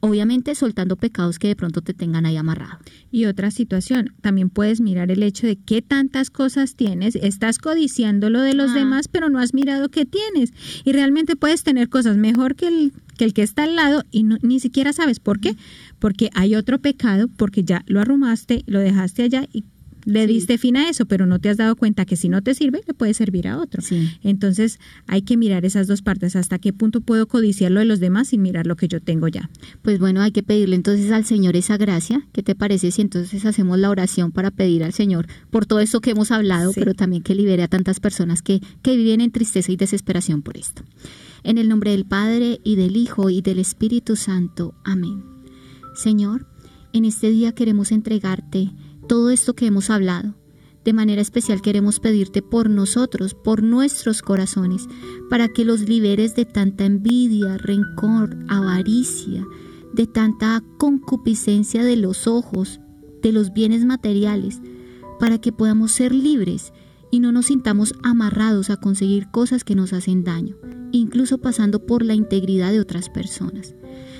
[0.00, 2.78] Obviamente soltando pecados que de pronto te tengan ahí amarrado.
[3.10, 8.28] Y otra situación, también puedes mirar el hecho de qué tantas cosas tienes, estás codiciando
[8.28, 8.74] lo de los ah.
[8.74, 10.52] demás, pero no has mirado qué tienes.
[10.84, 14.24] Y realmente puedes tener cosas mejor que el que, el que está al lado y
[14.24, 15.56] ni siquiera sabes por qué.
[15.98, 19.64] Porque hay otro pecado, porque ya lo arrumaste, lo dejaste allá y
[20.04, 22.54] le diste fin a eso, pero no te has dado cuenta que si no te
[22.54, 23.82] sirve, le puede servir a otro.
[24.22, 28.00] Entonces hay que mirar esas dos partes, hasta qué punto puedo codiciar lo de los
[28.00, 29.50] demás sin mirar lo que yo tengo ya.
[29.82, 32.26] Pues bueno, hay que pedirle entonces al Señor esa gracia.
[32.32, 36.00] ¿Qué te parece si entonces hacemos la oración para pedir al Señor por todo esto
[36.00, 39.72] que hemos hablado, pero también que libere a tantas personas que, que viven en tristeza
[39.72, 40.82] y desesperación por esto?
[41.44, 44.74] En el nombre del Padre y del Hijo y del Espíritu Santo.
[44.82, 45.22] Amén.
[45.94, 46.46] Señor,
[46.94, 48.72] en este día queremos entregarte
[49.06, 50.34] todo esto que hemos hablado.
[50.86, 54.88] De manera especial queremos pedirte por nosotros, por nuestros corazones,
[55.28, 59.46] para que los liberes de tanta envidia, rencor, avaricia,
[59.92, 62.80] de tanta concupiscencia de los ojos,
[63.22, 64.62] de los bienes materiales,
[65.20, 66.72] para que podamos ser libres
[67.10, 70.56] y no nos sintamos amarrados a conseguir cosas que nos hacen daño,
[70.98, 73.74] incluso pasando por la integridad de otras personas.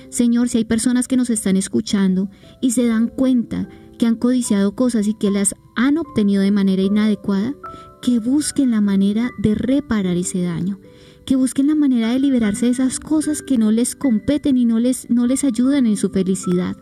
[0.09, 2.29] Señor, si hay personas que nos están escuchando
[2.61, 6.81] y se dan cuenta que han codiciado cosas y que las han obtenido de manera
[6.81, 7.55] inadecuada,
[8.01, 10.79] que busquen la manera de reparar ese daño,
[11.25, 14.79] que busquen la manera de liberarse de esas cosas que no les competen y no
[14.79, 16.75] les, no les ayudan en su felicidad.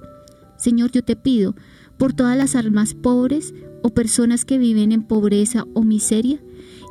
[0.57, 1.55] Señor, yo te pido
[1.97, 6.39] por todas las almas pobres o personas que viven en pobreza o miseria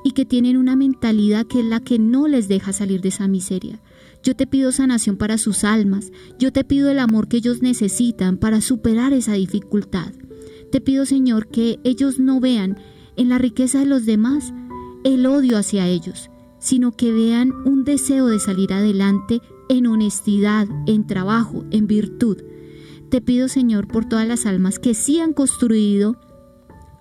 [0.04, 3.28] y que tienen una mentalidad que es la que no les deja salir de esa
[3.28, 3.80] miseria.
[4.22, 6.12] Yo te pido sanación para sus almas.
[6.38, 10.12] Yo te pido el amor que ellos necesitan para superar esa dificultad.
[10.70, 12.78] Te pido, Señor, que ellos no vean
[13.16, 14.52] en la riqueza de los demás
[15.04, 21.06] el odio hacia ellos, sino que vean un deseo de salir adelante en honestidad, en
[21.06, 22.38] trabajo, en virtud.
[23.10, 26.16] Te pido, Señor, por todas las almas que sí han construido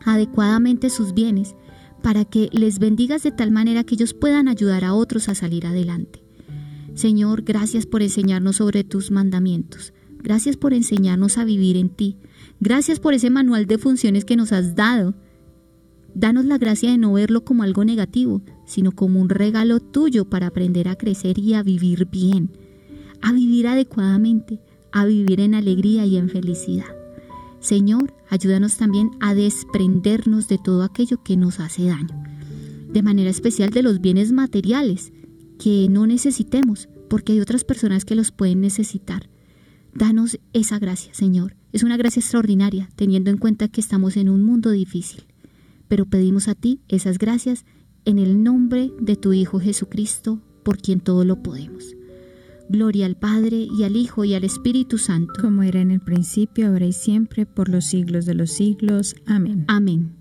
[0.04, 1.56] adecuadamente sus bienes,
[2.02, 5.66] para que les bendigas de tal manera que ellos puedan ayudar a otros a salir
[5.66, 6.24] adelante.
[6.93, 9.93] Señor, gracias por enseñarnos sobre tus mandamientos.
[10.20, 12.18] Gracias por enseñarnos a vivir en ti.
[12.60, 15.16] Gracias por ese manual de funciones que nos has dado.
[16.14, 20.47] Danos la gracia de no verlo como algo negativo, sino como un regalo tuyo para
[20.47, 22.52] aprender a crecer y a vivir bien,
[23.22, 24.60] a vivir adecuadamente,
[24.91, 27.01] a vivir en alegría y en felicidad.
[27.62, 32.24] Señor, ayúdanos también a desprendernos de todo aquello que nos hace daño,
[32.91, 35.14] de manera especial de los bienes materiales,
[35.59, 39.30] que no necesitemos, porque hay otras personas que los pueden necesitar.
[39.93, 41.55] Danos esa gracia, Señor.
[41.72, 45.26] Es una gracia extraordinaria, teniendo en cuenta que estamos en un mundo difícil.
[45.88, 47.66] Pero pedimos a ti esas gracias
[48.05, 51.95] en el nombre de tu Hijo Jesucristo, por quien todo lo podemos.
[52.72, 55.34] Gloria al Padre y al Hijo y al Espíritu Santo.
[55.41, 59.15] Como era en el principio, ahora y siempre, por los siglos de los siglos.
[59.28, 59.65] Amén.
[59.67, 60.15] Amén.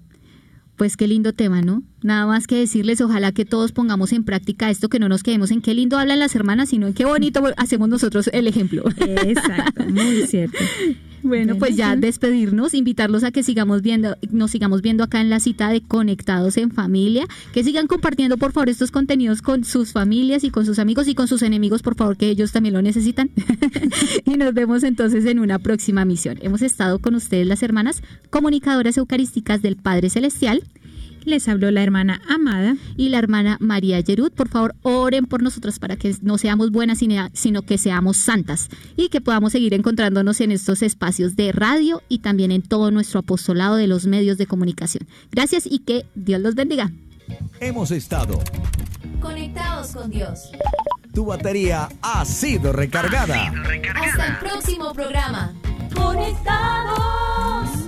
[0.76, 1.82] Pues qué lindo tema, ¿no?
[2.03, 5.51] Nada más que decirles, ojalá que todos pongamos en práctica esto, que no nos quedemos
[5.51, 8.84] en qué lindo hablan las hermanas, sino en qué bonito hacemos nosotros el ejemplo.
[8.96, 10.59] Exacto, muy cierto.
[11.23, 15.41] Bueno, pues ya despedirnos, invitarlos a que sigamos viendo, nos sigamos viendo acá en la
[15.41, 20.45] cita de Conectados en Familia, que sigan compartiendo por favor estos contenidos con sus familias
[20.45, 23.31] y con sus amigos y con sus enemigos, por favor, que ellos también lo necesitan.
[24.25, 26.39] y nos vemos entonces en una próxima misión.
[26.41, 30.62] Hemos estado con ustedes las hermanas comunicadoras eucarísticas del Padre Celestial.
[31.25, 34.35] Les habló la hermana Amada y la hermana María Yerut.
[34.35, 36.99] Por favor, oren por nosotros para que no seamos buenas,
[37.33, 42.18] sino que seamos santas y que podamos seguir encontrándonos en estos espacios de radio y
[42.18, 45.07] también en todo nuestro apostolado de los medios de comunicación.
[45.31, 46.91] Gracias y que Dios los bendiga.
[47.61, 48.41] Hemos estado
[49.21, 50.51] conectados con Dios.
[51.14, 53.53] Tu batería ha sido recargada.
[53.95, 55.53] Hasta el próximo programa.
[55.95, 57.80] Conectados.